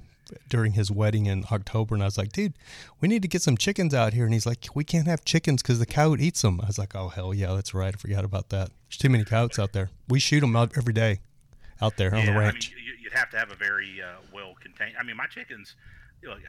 [0.50, 2.54] during his wedding in October, and I was like, "Dude,
[3.00, 5.62] we need to get some chickens out here." And he's like, "We can't have chickens
[5.62, 7.94] because the coyote eats them." I was like, "Oh hell yeah, that's right.
[7.94, 8.70] I forgot about that.
[8.88, 9.90] There's too many coyotes out there.
[10.08, 11.20] We shoot them out every day,
[11.82, 14.22] out there on the ranch." I mean, you, you'd have to have a very uh,
[14.34, 14.96] well contained.
[15.00, 15.76] I mean, my chickens,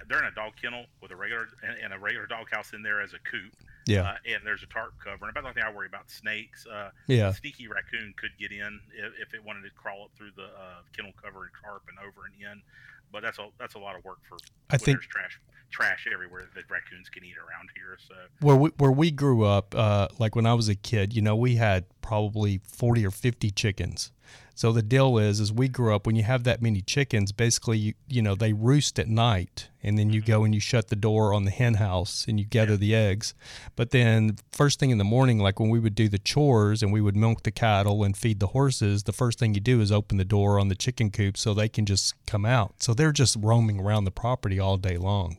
[0.08, 1.48] they're in a dog kennel with a regular
[1.82, 3.52] and, a regular dog house in there as a coop.
[3.86, 5.26] yeah, Uh, and there's a tarp cover.
[5.26, 6.66] And about the only thing I worry about snakes.
[6.66, 10.10] Uh, yeah, a sneaky raccoon could get in if, if it wanted to crawl up
[10.16, 12.62] through the uh, kennel cover and tarp and over and in.
[13.10, 14.38] But that's a that's a lot of work for.
[14.70, 17.96] I think- there's trash trash everywhere that raccoons can eat around here.
[18.06, 21.22] So where we where we grew up, uh, like when I was a kid, you
[21.22, 24.12] know, we had probably forty or fifty chickens.
[24.54, 27.78] So the deal is, is we grew up when you have that many chickens, basically,
[27.78, 30.46] you, you know, they roost at night, and then you go mm-hmm.
[30.46, 33.34] and you shut the door on the hen house and you gather the eggs.
[33.76, 36.92] But then first thing in the morning, like when we would do the chores and
[36.92, 39.90] we would milk the cattle and feed the horses, the first thing you do is
[39.90, 42.82] open the door on the chicken coop so they can just come out.
[42.82, 45.38] So they're just roaming around the property all day long.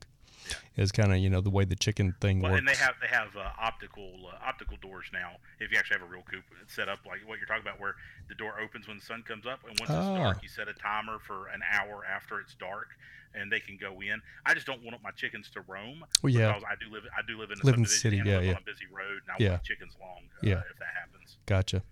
[0.77, 2.59] Is kind of you know the way the chicken thing well, works.
[2.59, 5.33] and they have they have uh, optical uh, optical doors now.
[5.59, 7.95] If you actually have a real coop set up like what you're talking about, where
[8.29, 9.99] the door opens when the sun comes up, and once Ah.
[10.13, 12.87] it's dark, you set a timer for an hour after it's dark,
[13.35, 14.21] and they can go in.
[14.45, 16.03] I just don't want my chickens to roam.
[16.21, 16.47] Well, yeah.
[16.53, 18.51] Because I do live I do live in a Live in the city, yeah, yeah.
[18.51, 19.49] on a busy road, and I Yeah.
[19.51, 20.23] want chickens along.
[20.35, 20.61] Uh, Yeah.
[20.71, 21.37] If that happens.
[21.45, 21.83] Gotcha.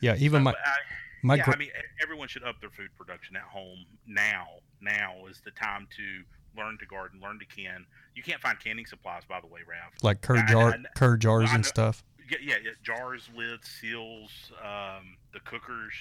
[0.00, 0.76] Yeah, even So, my I,
[1.22, 1.70] my yeah, gra- I mean,
[2.02, 4.46] everyone should up their food production at home now.
[4.80, 6.22] Now is the time to
[6.56, 7.86] learn to garden, learn to can.
[8.14, 9.92] You can't find canning supplies, by the way, Rav.
[10.02, 12.04] like cur I- I- jar I- cur jars and stuff.
[12.30, 14.30] Yeah, yeah, yeah jars, lids, seals,
[14.62, 15.92] um, the cookers.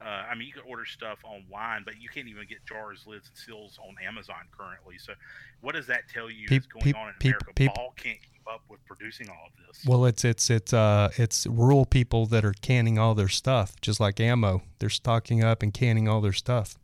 [0.00, 3.28] Uh, I mean, you can order stuff online, but you can't even get jars, lids,
[3.28, 4.98] and seals on Amazon currently.
[4.98, 5.12] So,
[5.60, 7.52] what does that tell you Peop- is going peop- on in peop- America?
[7.54, 9.84] peop- Ball can't keep up with producing all of this.
[9.86, 14.00] Well, it's it's it's uh it's rural people that are canning all their stuff, just
[14.00, 14.62] like ammo.
[14.80, 16.76] They're stocking up and canning all their stuff.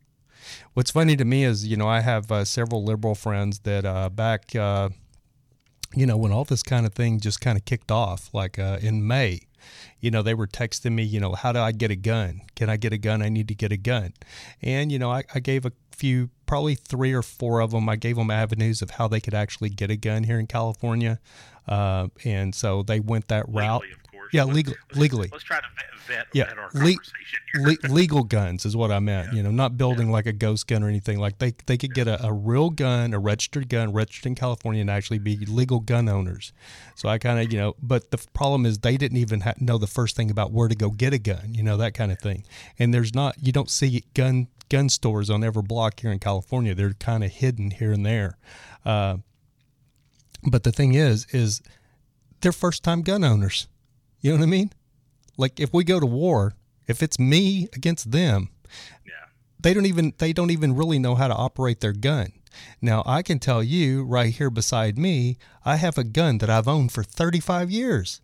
[0.74, 4.09] What's funny to me is, you know, I have uh, several liberal friends that uh,
[4.09, 4.91] back, uh,
[5.95, 8.78] you know, when all this kind of thing just kind of kicked off, like uh,
[8.80, 9.41] in May,
[10.01, 12.43] you know, they were texting me, you know, how do I get a gun?
[12.55, 13.22] Can I get a gun?
[13.22, 14.12] I need to get a gun.
[14.62, 17.97] And, you know, I, I gave a few, probably three or four of them, I
[17.97, 21.18] gave them avenues of how they could actually get a gun here in California.
[21.66, 23.82] Uh, and so they went that route.
[23.82, 23.99] Legally.
[24.29, 24.35] First.
[24.35, 25.29] Yeah, Let's- legal- let's- legally.
[25.33, 27.76] Let's try to vet, vet, Yeah, vet our le- conversation here.
[27.91, 29.29] Le- legal guns is what I meant.
[29.29, 29.37] Yeah.
[29.37, 31.18] You know, not building like a ghost gun or anything.
[31.18, 34.81] Like they they could get a, a real gun, a registered gun, registered in California,
[34.81, 36.53] and actually be legal gun owners.
[36.95, 39.79] So I kind of you know, but the problem is they didn't even ha- know
[39.79, 41.55] the first thing about where to go get a gun.
[41.55, 42.45] You know that kind of thing.
[42.79, 46.74] And there's not you don't see gun gun stores on every block here in California.
[46.74, 48.37] They're kind of hidden here and there.
[48.85, 49.16] Uh,
[50.43, 51.62] but the thing is, is
[52.41, 53.66] they're first time gun owners.
[54.20, 54.72] You know what I mean?
[55.36, 56.54] Like if we go to war,
[56.86, 58.48] if it's me against them,
[59.06, 59.12] yeah.
[59.60, 62.32] they don't even they don't even really know how to operate their gun.
[62.82, 66.68] Now I can tell you right here beside me, I have a gun that I've
[66.68, 68.20] owned for 35 years.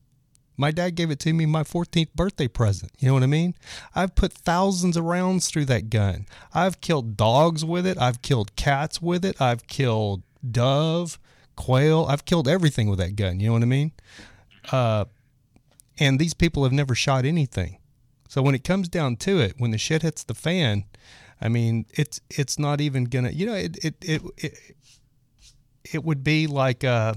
[0.57, 2.93] My dad gave it to me my 14th birthday present.
[2.99, 3.55] You know what I mean?
[3.95, 6.27] I've put thousands of rounds through that gun.
[6.53, 7.99] I've killed dogs with it.
[8.01, 9.41] I've killed cats with it.
[9.41, 11.19] I've killed dove,
[11.57, 12.07] quail.
[12.09, 13.41] I've killed everything with that gun.
[13.41, 13.93] You know what I mean?
[14.71, 15.07] Uh,
[15.99, 17.79] and these people have never shot anything.
[18.29, 20.85] So when it comes down to it, when the shit hits the fan,
[21.41, 23.31] I mean, it's it's not even gonna.
[23.31, 24.59] You know, it it it it,
[25.93, 26.85] it would be like.
[26.85, 27.15] Uh,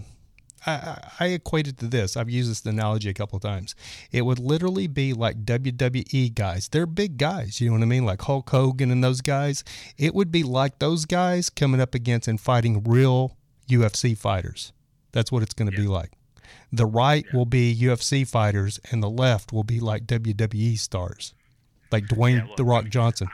[0.66, 2.18] I, I equate it to this.
[2.18, 3.74] I've used this analogy a couple of times.
[4.12, 6.68] It would literally be like WWE guys.
[6.68, 7.62] They're big guys.
[7.62, 8.06] You know what I mean?
[8.06, 9.64] Like Hulk Hogan and those guys.
[9.98, 13.38] It would be like those guys coming up against and fighting real
[13.70, 14.74] UFC fighters.
[15.14, 16.12] That's what it's going to be like.
[16.72, 21.34] The right will be UFC fighters, and the left will be like WWE stars,
[21.92, 23.28] like Dwayne Yeah, look, the I Rock mean, Johnson.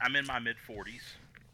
[0.00, 1.02] I'm in my mid 40s.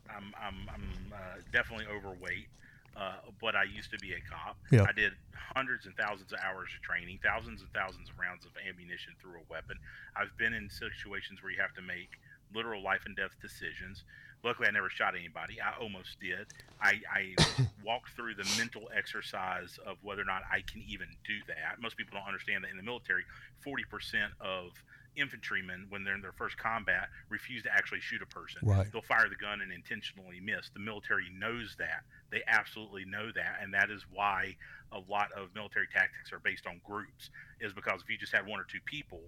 [0.08, 1.16] I'm I'm, I'm uh,
[1.52, 2.48] definitely overweight,
[2.96, 4.56] uh, but I used to be a cop.
[4.70, 4.86] Yeah.
[4.88, 5.12] I did
[5.54, 9.34] hundreds and thousands of hours of training, thousands and thousands of rounds of ammunition through
[9.34, 9.76] a weapon.
[10.16, 12.18] I've been in situations where you have to make
[12.54, 14.04] literal life and death decisions.
[14.42, 15.60] Luckily, I never shot anybody.
[15.60, 16.46] I almost did.
[16.80, 17.34] I, I
[17.84, 21.80] walked through the mental exercise of whether or not I can even do that.
[21.80, 23.24] Most people don't understand that in the military,
[23.66, 24.72] 40% of
[25.16, 28.60] infantrymen, when they're in their first combat, refuse to actually shoot a person.
[28.62, 28.90] Right.
[28.92, 30.70] They'll fire the gun and intentionally miss.
[30.72, 32.04] The military knows that.
[32.30, 34.56] They absolutely know that, and that is why
[34.92, 37.30] a lot of military tactics are based on groups.
[37.60, 39.20] Is because if you just had one or two people,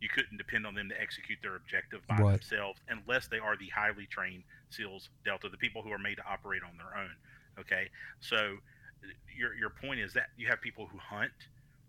[0.00, 2.32] you couldn't depend on them to execute their objective by Right.
[2.32, 6.24] themselves unless they are the highly trained SEALs Delta, the people who are made to
[6.26, 7.14] operate on their own.
[7.58, 7.88] Okay,
[8.20, 8.58] so
[9.34, 11.32] your your point is that you have people who hunt.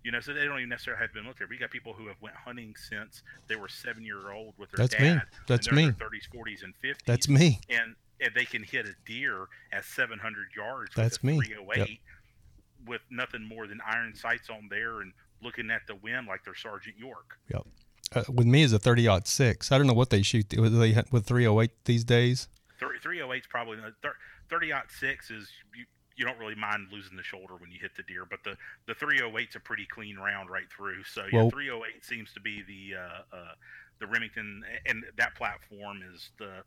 [0.03, 1.47] You know, so they don't even necessarily have been military.
[1.47, 4.71] But you got people who have went hunting since they were seven year old with
[4.71, 5.19] their That's me.
[5.47, 5.87] That's me.
[5.91, 6.99] 30s, 40s, and 50s.
[7.05, 7.59] That's me.
[7.69, 10.93] And and they can hit a deer at 700 yards.
[10.95, 11.39] That's me.
[11.41, 11.99] 308
[12.85, 16.55] with nothing more than iron sights on there and looking at the wind like they're
[16.55, 17.37] Sergeant York.
[18.15, 19.71] Uh, with me is a 30 six.
[19.71, 22.47] I don't know what they shoot with they with 308 these days.
[22.79, 23.77] 308 is probably
[24.49, 25.85] 30 six is you,
[26.15, 28.93] you don't really mind losing the shoulder when you hit the deer, but the the
[28.93, 31.03] 308's a pretty clean round right through.
[31.03, 33.53] So yeah, Well- 308 seems to be the uh, uh,
[33.99, 36.63] the Remington, and that platform is the.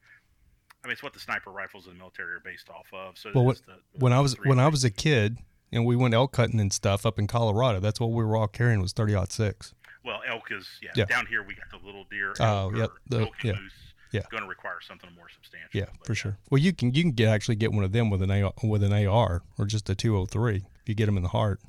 [0.82, 3.18] I mean, it's what the sniper rifles in the military are based off of.
[3.18, 5.36] So Well, it's the, When I was when I was a kid
[5.70, 8.49] and we went elk hunting and stuff up in Colorado, that's what we were all
[8.49, 9.74] carrying was 30 six.
[10.05, 11.05] Well, elk is yeah, Yeah.
[11.07, 12.35] Down here we got the little deer.
[12.41, 13.73] Oh, yep, the- elk and yeah, moose.
[14.13, 14.23] yeah.
[14.31, 15.69] Going to require something more substantial.
[15.79, 16.39] Yeah, but for sure.
[16.51, 18.83] Well, you can you can get actually get one of them with an AR, with
[18.83, 21.61] an AR or just a 203 if you get them in the heart.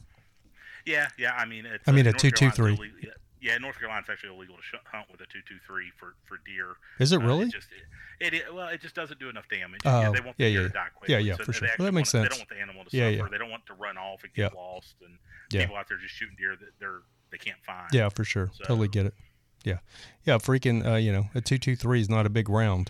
[0.85, 1.33] Yeah, yeah.
[1.35, 2.91] I mean, it's, I mean, uh, a 223.
[3.03, 3.09] Yeah,
[3.39, 6.37] yeah, North Carolina's actually illegal to sh- hunt with a two two three for for
[6.45, 6.75] deer.
[6.99, 7.45] Is it Uh, really?
[7.47, 7.67] It just
[8.19, 9.81] it, it well, it just doesn't do enough damage.
[9.85, 10.67] Oh, yeah, they want the yeah, deer yeah.
[10.67, 11.13] to die quickly.
[11.15, 11.67] Yeah, yeah, so for sure.
[11.77, 12.23] Well, that makes want, sense.
[12.23, 13.17] They don't want the animal to Yeah, suffer.
[13.25, 13.29] yeah.
[13.31, 14.59] They don't want to run off and get Yeah.
[14.59, 15.17] lost, and
[15.51, 15.61] Yeah.
[15.61, 17.01] people out there just shooting deer that they're
[17.31, 17.87] they can't find.
[17.93, 18.49] Yeah, for sure.
[18.53, 19.13] So- Totally get it.
[19.63, 19.77] Yeah,
[20.25, 20.35] yeah.
[20.37, 22.89] Freaking, uh, you know, a 223 is not a big round.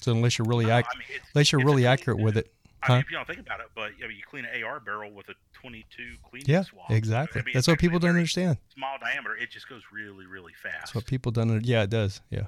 [0.00, 2.50] So unless you're really No, ac- I mean, unless you're really accurate with it,
[2.82, 4.78] I mean, if you don't think about it, but I mean, you clean an AR
[4.80, 6.90] barrel with a 22 cleaning Yeah, swab.
[6.92, 7.40] exactly.
[7.40, 8.56] I mean, That's what people don't understand.
[8.74, 10.78] Small diameter, it just goes really, really fast.
[10.78, 11.64] That's what people don't.
[11.66, 12.20] Yeah, it does.
[12.30, 12.46] Yeah.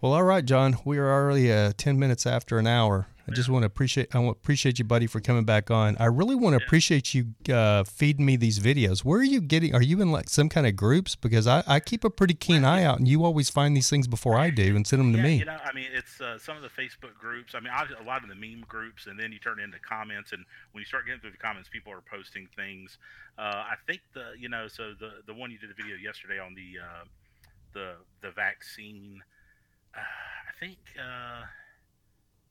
[0.00, 0.76] Well, all right, John.
[0.84, 3.08] We are already uh, ten minutes after an hour.
[3.30, 4.14] I just want to appreciate.
[4.14, 5.96] I want appreciate you, buddy, for coming back on.
[6.00, 9.04] I really want to appreciate you uh, feeding me these videos.
[9.04, 9.72] Where are you getting?
[9.74, 11.14] Are you in like some kind of groups?
[11.14, 14.08] Because I, I keep a pretty keen eye out, and you always find these things
[14.08, 15.36] before I do and send them to yeah, me.
[15.36, 17.54] you know, I mean, it's uh, some of the Facebook groups.
[17.54, 19.78] I mean, obviously, a lot of the meme groups, and then you turn it into
[19.78, 20.32] comments.
[20.32, 22.98] And when you start getting through the comments, people are posting things.
[23.38, 26.40] Uh, I think the, you know, so the the one you did a video yesterday
[26.40, 27.04] on the uh,
[27.74, 29.22] the the vaccine.
[29.94, 30.00] Uh,
[30.48, 31.44] I think uh,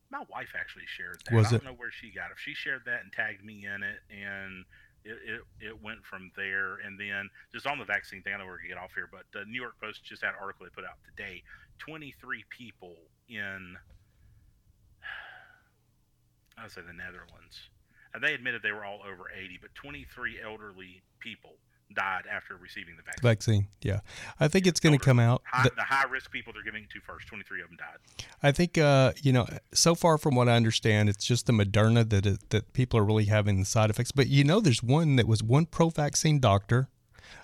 [0.10, 1.36] my wife actually shared that.
[1.36, 1.66] Was I don't it?
[1.66, 2.38] know where she got it.
[2.38, 4.66] She shared that and tagged me in it, and
[5.06, 6.78] it, it, it went from there.
[6.84, 9.24] And then just on the vaccine thing, I know we're gonna get off here, but
[9.32, 11.44] the New York Post just had an article they put out today.
[11.80, 12.96] 23 people
[13.30, 13.78] in,
[16.58, 17.70] I would say the Netherlands,
[18.14, 21.54] and they admitted they were all over 80, but 23 elderly people
[21.94, 23.24] died after receiving the vaccine.
[23.24, 24.00] Vaccine, yeah.
[24.40, 25.42] I think it's going to come out.
[25.46, 28.26] High, the high risk people they're giving it to first, 23 of them died.
[28.44, 32.08] I think, uh, you know, so far from what I understand, it's just the Moderna
[32.10, 34.12] that it, that people are really having the side effects.
[34.12, 36.90] But you know, there's one that was one pro vaccine doctor.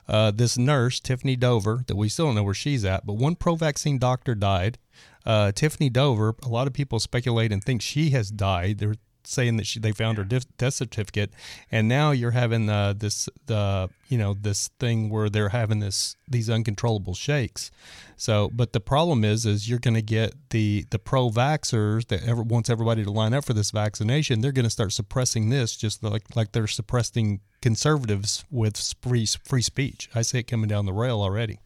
[0.07, 3.35] Uh, this nurse, Tiffany Dover, that we still don't know where she's at, but one
[3.35, 4.77] pro vaccine doctor died.
[5.25, 8.77] Uh, Tiffany Dover, a lot of people speculate and think she has died.
[8.77, 8.95] They're
[9.27, 11.31] saying that she, they found her death certificate,
[11.71, 16.15] and now you're having uh, this the you know this thing where they're having this
[16.27, 17.71] these uncontrollable shakes.
[18.17, 22.23] So, but the problem is, is you're going to get the the pro vaxxers that
[22.23, 24.41] ever wants everybody to line up for this vaccination.
[24.41, 29.61] They're going to start suppressing this, just like like they're suppressing conservatives with free free
[29.61, 30.09] speech.
[30.15, 31.59] I see it coming down the rail already.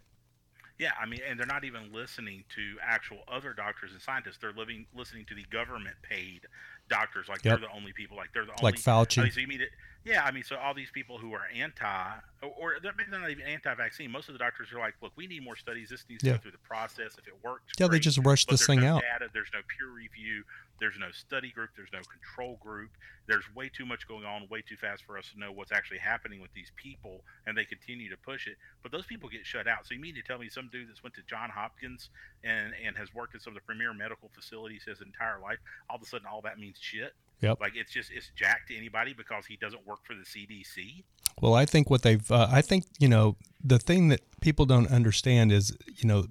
[0.79, 4.37] Yeah, I mean, and they're not even listening to actual other doctors and scientists.
[4.37, 6.47] They're living listening to the government paid
[6.89, 7.27] doctors.
[7.29, 7.59] Like yep.
[7.59, 8.17] they're the only people.
[8.17, 9.13] Like they're the only like Fauci.
[9.13, 9.69] So you it,
[10.05, 13.29] yeah, I mean, so all these people who are anti, or, or maybe they're not
[13.29, 14.09] even anti-vaccine.
[14.09, 15.89] Most of the doctors are like, look, we need more studies.
[15.89, 16.35] This needs to yeah.
[16.35, 17.17] go through the process.
[17.17, 17.97] If it works, yeah, great.
[17.97, 19.01] they just rush but this thing no out.
[19.01, 20.43] Data, there's no peer review.
[20.79, 21.71] There's no study group.
[21.75, 22.91] There's no control group.
[23.27, 25.99] There's way too much going on, way too fast for us to know what's actually
[25.99, 28.55] happening with these people, and they continue to push it.
[28.81, 29.85] But those people get shut out.
[29.85, 32.09] So you mean to tell me some dude that's went to John Hopkins
[32.45, 35.59] and and has worked at some of the premier medical facilities his entire life,
[35.89, 37.13] all of a sudden all that means shit?
[37.41, 37.59] Yep.
[37.61, 41.03] Like it's just it's jacked to anybody because he doesn't work for the CDC.
[41.41, 44.87] Well, I think what they've uh, I think you know the thing that people don't
[44.87, 46.25] understand is you know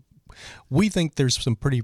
[0.69, 1.83] we think there's some pretty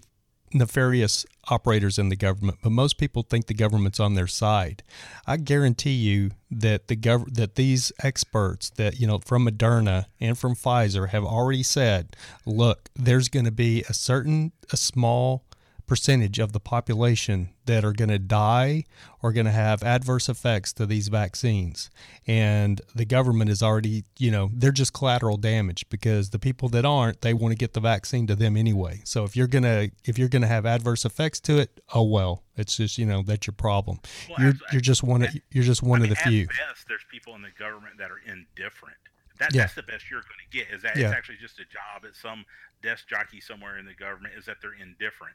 [0.55, 4.83] nefarious operators in the government, but most people think the government's on their side.
[5.27, 10.39] I guarantee you that the gov- that these experts that you know from Moderna and
[10.39, 15.45] from Pfizer have already said, look, there's going to be a certain a small
[15.87, 18.85] percentage of the population that are going to die
[19.23, 21.91] or going to have adverse effects to these vaccines.
[22.27, 26.85] And the government is already, you know, they're just collateral damage because the people that
[26.85, 29.03] aren't, they want to get the vaccine to them anyway.
[29.05, 32.05] So if you're going to if you're going to have adverse effects to it, oh
[32.05, 32.43] well.
[32.57, 33.99] It's just, you know, that's your problem.
[34.29, 36.47] Well, you're as, you're just one of you're just one I mean, of the few.
[36.47, 38.97] best, there's people in the government that are indifferent.
[39.41, 39.63] That, yeah.
[39.63, 40.69] That's the best you're going to get.
[40.73, 41.07] Is that yeah.
[41.07, 42.45] it's actually just a job at some
[42.83, 44.35] desk jockey somewhere in the government?
[44.39, 45.35] Is that they're indifferent?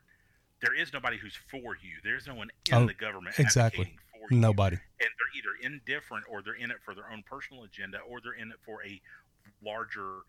[0.61, 1.98] There is nobody who's for you.
[2.03, 3.98] There's no one in oh, the government exactly.
[4.11, 4.40] for you.
[4.40, 4.76] Nobody.
[4.76, 8.34] And they're either indifferent or they're in it for their own personal agenda or they're
[8.34, 9.02] in it for a
[9.64, 10.19] larger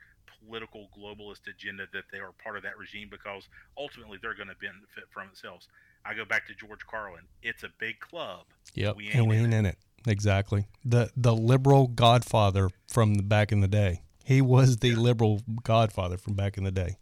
[0.44, 4.54] political globalist agenda that they are part of that regime because ultimately they're going to
[4.54, 5.68] benefit from themselves.
[6.04, 7.22] I go back to George Carlin.
[7.42, 8.44] It's a big club.
[8.74, 8.96] Yep.
[8.96, 9.76] We and we ain't in it.
[10.06, 10.10] it.
[10.10, 10.64] Exactly.
[10.84, 14.02] The the liberal godfather from the back in the day.
[14.24, 16.96] He was the liberal godfather from back in the day.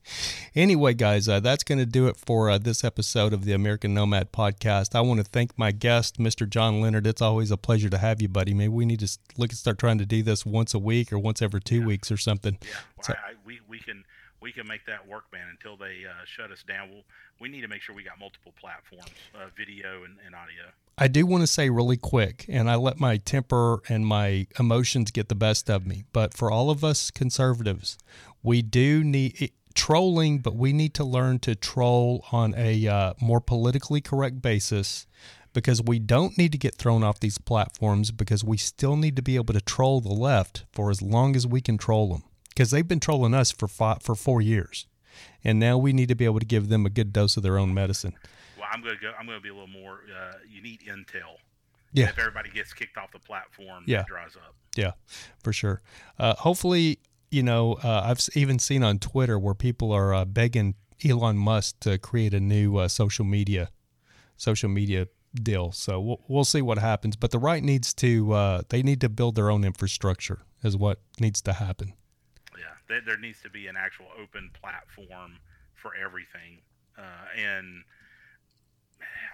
[0.54, 3.92] Anyway, guys, uh, that's going to do it for uh, this episode of the American
[3.92, 4.94] Nomad podcast.
[4.94, 6.48] I want to thank my guest, Mr.
[6.48, 7.06] John Leonard.
[7.06, 8.54] It's always a pleasure to have you, buddy.
[8.54, 11.18] Maybe we need to look and start trying to do this once a week or
[11.18, 11.86] once every two yeah.
[11.86, 12.56] weeks or something.
[12.62, 14.04] Yeah, well, so, I, we, we can
[14.40, 15.46] we can make that work, man.
[15.50, 17.02] Until they uh, shut us down, we'll,
[17.40, 20.64] we need to make sure we got multiple platforms, uh, video and, and audio.
[20.96, 25.10] I do want to say really quick, and I let my temper and my emotions
[25.10, 26.04] get the best of me.
[26.12, 27.98] But for all of us conservatives,
[28.42, 33.40] we do need trolling, but we need to learn to troll on a uh, more
[33.40, 35.06] politically correct basis
[35.52, 39.22] because we don't need to get thrown off these platforms because we still need to
[39.22, 42.22] be able to troll the left for as long as we can troll them
[42.58, 44.88] because they've been trolling us for five, for four years,
[45.44, 47.56] and now we need to be able to give them a good dose of their
[47.56, 48.14] own medicine.
[48.58, 49.12] Well, I'm gonna go.
[49.16, 50.00] I'm gonna be a little more.
[50.12, 51.36] Uh, you need intel.
[51.92, 52.08] Yeah.
[52.08, 54.00] If everybody gets kicked off the platform, yeah.
[54.00, 54.56] it dries up.
[54.74, 54.90] Yeah,
[55.44, 55.82] for sure.
[56.18, 56.98] Uh, hopefully,
[57.30, 60.74] you know, uh, I've even seen on Twitter where people are uh, begging
[61.08, 63.70] Elon Musk to create a new uh, social media,
[64.36, 65.70] social media deal.
[65.70, 67.14] So we'll, we'll see what happens.
[67.14, 71.00] But the right needs to, uh, they need to build their own infrastructure, is what
[71.20, 71.94] needs to happen
[72.88, 75.38] there, there needs to be an actual open platform
[75.74, 76.60] for everything.
[76.96, 77.84] Uh, and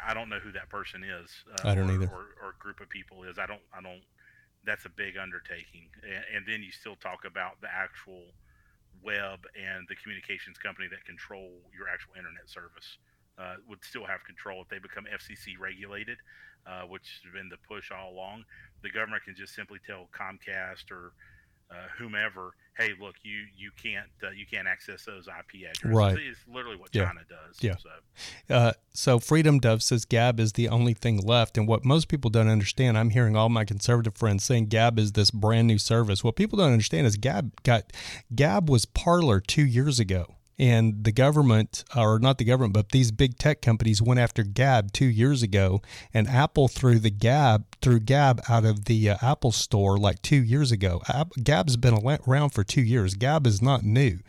[0.07, 1.31] I don't know who that person is.
[1.51, 2.11] Uh, I don't or, either.
[2.13, 3.39] Or, or, group of people is.
[3.39, 3.63] I don't.
[3.73, 4.03] I don't.
[4.65, 5.89] That's a big undertaking.
[6.03, 8.25] And, and, then you still talk about the actual
[9.03, 12.99] web and the communications company that control your actual internet service.
[13.37, 16.19] Uh, would still have control if they become FCC regulated,
[16.69, 18.45] uh, which has been the push all along.
[18.83, 21.13] The government can just simply tell Comcast or
[21.69, 25.85] uh, whomever, hey, look, you you can't uh, you can't access those IP addresses.
[25.85, 26.17] Right.
[26.19, 27.07] It's literally what yeah.
[27.07, 27.57] China does.
[27.61, 27.77] Yeah.
[27.77, 28.55] So.
[28.55, 32.31] Uh, so Freedom Dove says Gab is the only thing left, and what most people
[32.31, 36.25] don't understand, I'm hearing all my conservative friends saying Gab is this brand new service.
[36.25, 37.93] What people don't understand is Gab got
[38.35, 40.27] Gab was Parler two years ago.
[40.59, 44.93] And the government, or not the government, but these big tech companies went after Gab
[44.93, 45.83] two years ago,
[46.13, 50.43] and Apple threw the Gab threw Gab out of the uh, Apple Store like two
[50.43, 51.03] years ago.
[51.43, 51.95] Gab's been
[52.27, 53.15] around for two years.
[53.15, 54.21] Gab is not new,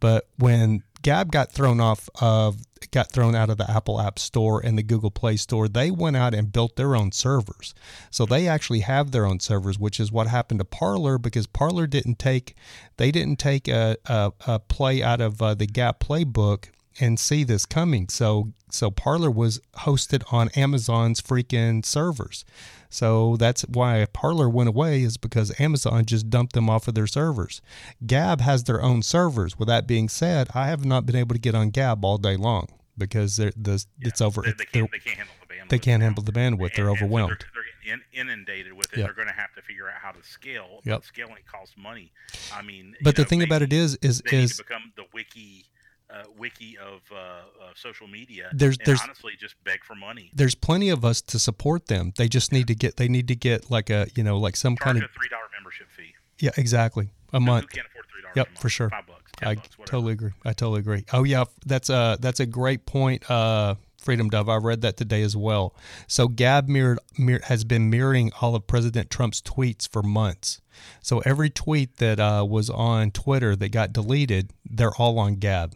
[0.00, 2.58] but when Gab got thrown off of
[2.90, 6.16] got thrown out of the Apple App Store and the Google Play Store, they went
[6.16, 7.74] out and built their own servers.
[8.10, 11.86] So they actually have their own servers, which is what happened to Parler because Parler
[11.86, 12.54] didn't take
[12.96, 16.66] they didn't take a, a, a play out of uh, the Gab playbook
[17.00, 18.08] and see this coming.
[18.08, 22.44] So so Parler was hosted on Amazon's freaking servers.
[22.92, 27.06] So that's why Parler went away is because Amazon just dumped them off of their
[27.06, 27.62] servers.
[28.06, 29.58] Gab has their own servers.
[29.58, 32.36] With that being said, I have not been able to get on Gab all day
[32.36, 34.42] long because they're, the, yeah, it's over.
[34.42, 35.68] They, they, can't, they, can't, handle the bandwidth.
[35.70, 36.60] They can't handle the bandwidth.
[36.66, 37.30] And, they're overwhelmed.
[37.40, 38.98] So they're, they're, getting inundated with it.
[38.98, 39.06] Yep.
[39.06, 40.80] They're going to have to figure out how to scale.
[40.84, 41.04] Yep.
[41.04, 42.12] Scaling costs money.
[42.54, 45.66] I mean, but the know, thing about it is, is is become the wiki
[46.12, 47.42] uh, wiki of uh, uh,
[47.74, 48.50] social media.
[48.52, 50.30] There's, there's honestly just beg for money.
[50.34, 52.12] There's plenty of us to support them.
[52.16, 52.96] They just need to get.
[52.96, 55.44] They need to get like a you know like some Charge kind of three dollar
[55.56, 56.14] membership fee.
[56.38, 57.08] Yeah, exactly.
[57.32, 57.64] A month.
[57.64, 58.36] Who can't afford three dollars?
[58.36, 58.90] Yep, for sure.
[58.90, 59.30] Five bucks.
[59.40, 60.32] I bucks, totally agree.
[60.44, 61.04] I totally agree.
[61.12, 63.28] Oh yeah, that's a that's a great point.
[63.30, 64.48] Uh, Freedom Dove.
[64.48, 65.74] I read that today as well.
[66.08, 70.60] So Gab mirrored, mirror, has been mirroring all of President Trump's tweets for months.
[71.00, 75.74] So every tweet that uh, was on Twitter that got deleted, they're all on Gab.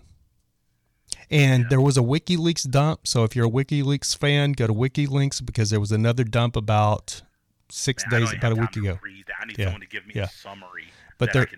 [1.30, 3.06] And there was a WikiLeaks dump.
[3.06, 7.22] So if you're a WikiLeaks fan, go to WikiLeaks because there was another dump about
[7.68, 8.98] six Man, days, about a week ago.
[9.40, 9.66] I need yeah.
[9.66, 10.24] someone to give me yeah.
[10.24, 10.84] a summary
[11.18, 11.48] but there,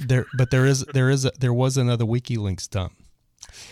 [0.00, 2.94] There, but there is there is a, there was another WikiLeaks dump.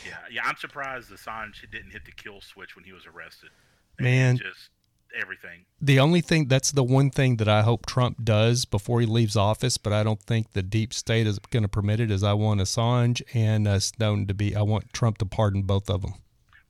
[0.07, 0.43] Yeah, yeah.
[0.45, 3.51] I'm surprised Assange didn't hit the kill switch when he was arrested.
[3.99, 4.71] Man, just
[5.21, 5.65] everything.
[5.81, 9.37] The only thing that's the one thing that I hope Trump does before he leaves
[9.37, 12.11] office, but I don't think the deep state is going to permit it.
[12.11, 14.55] Is I want Assange and uh, Snowden to be.
[14.55, 16.15] I want Trump to pardon both of them.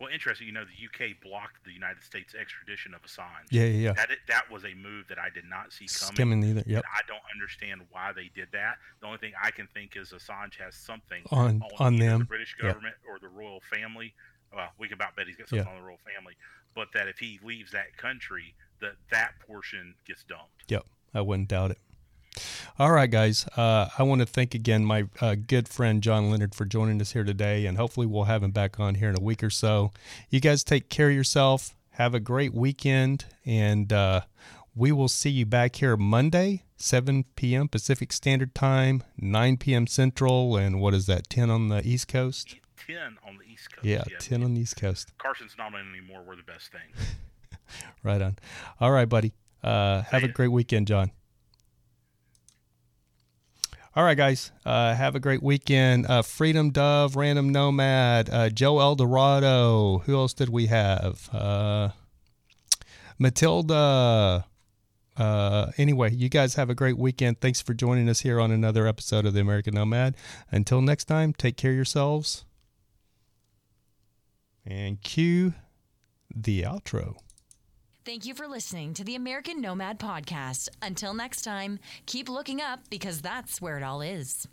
[0.01, 0.47] Well, interesting.
[0.47, 3.49] You know, the UK blocked the United States extradition of Assange.
[3.51, 3.93] Yeah, yeah, yeah.
[3.95, 6.15] That that was a move that I did not see coming.
[6.15, 6.65] Skimming either.
[6.67, 6.85] Yep.
[6.85, 8.77] I don't understand why they did that.
[9.01, 12.25] The only thing I can think is Assange has something on on, on them, the
[12.27, 13.09] British government yep.
[13.09, 14.15] or the royal family.
[14.55, 15.75] Well, we can about bet he's got something yep.
[15.75, 16.35] on the royal family.
[16.75, 20.65] But that if he leaves that country, that that portion gets dumped.
[20.69, 20.85] Yep,
[21.15, 21.79] I wouldn't doubt it.
[22.79, 23.47] All right, guys.
[23.57, 27.13] Uh, I want to thank again my uh, good friend John Leonard for joining us
[27.13, 29.93] here today, and hopefully we'll have him back on here in a week or so.
[30.31, 31.77] You guys take care of yourself.
[31.91, 34.23] Have a great weekend, and uh,
[34.75, 37.69] we will see you back here Monday, 7 p.m.
[37.69, 39.87] Pacific Standard Time, 9 p.m.
[39.87, 42.57] Central, and what is that, 10 on the East Coast?
[42.87, 42.97] 10
[43.27, 43.85] on the East Coast.
[43.85, 44.19] Yeah, yeah.
[44.19, 45.13] 10 on the East Coast.
[45.19, 46.23] Carson's not on anymore.
[46.27, 47.07] We're the best thing.
[48.03, 48.37] right on.
[48.81, 49.33] All right, buddy.
[49.63, 51.11] Uh, have a great weekend, John.
[53.97, 54.51] All right, guys.
[54.67, 56.07] Uh, have a great weekend.
[56.07, 59.99] Uh, Freedom Dove, Random Nomad, uh, Joe Eldorado.
[59.99, 61.31] Who else did we have?
[61.33, 61.91] Uh,
[63.19, 64.47] Matilda.
[65.17, 67.41] Uh, anyway, you guys have a great weekend.
[67.41, 70.17] Thanks for joining us here on another episode of the American Nomad.
[70.51, 72.45] Until next time, take care of yourselves.
[74.67, 75.55] And cue
[76.35, 77.17] the outro.
[78.05, 80.69] Thank you for listening to the American Nomad Podcast.
[80.83, 84.47] Until next time, keep looking up because that's where it all is.